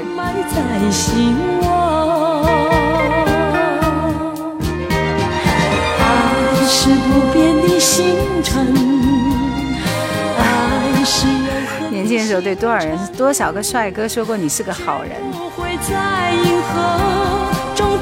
[11.91, 15.18] 年轻的时候对多少人、多少个帅哥说过你是个好人？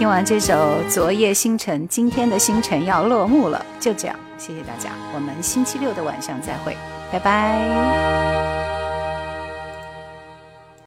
[0.00, 6.74] 听完这首《昨夜星辰》，今天的星辰要落幕了，就这样，谢谢大家，我们星期六的晚上再会，
[7.12, 8.39] 拜拜。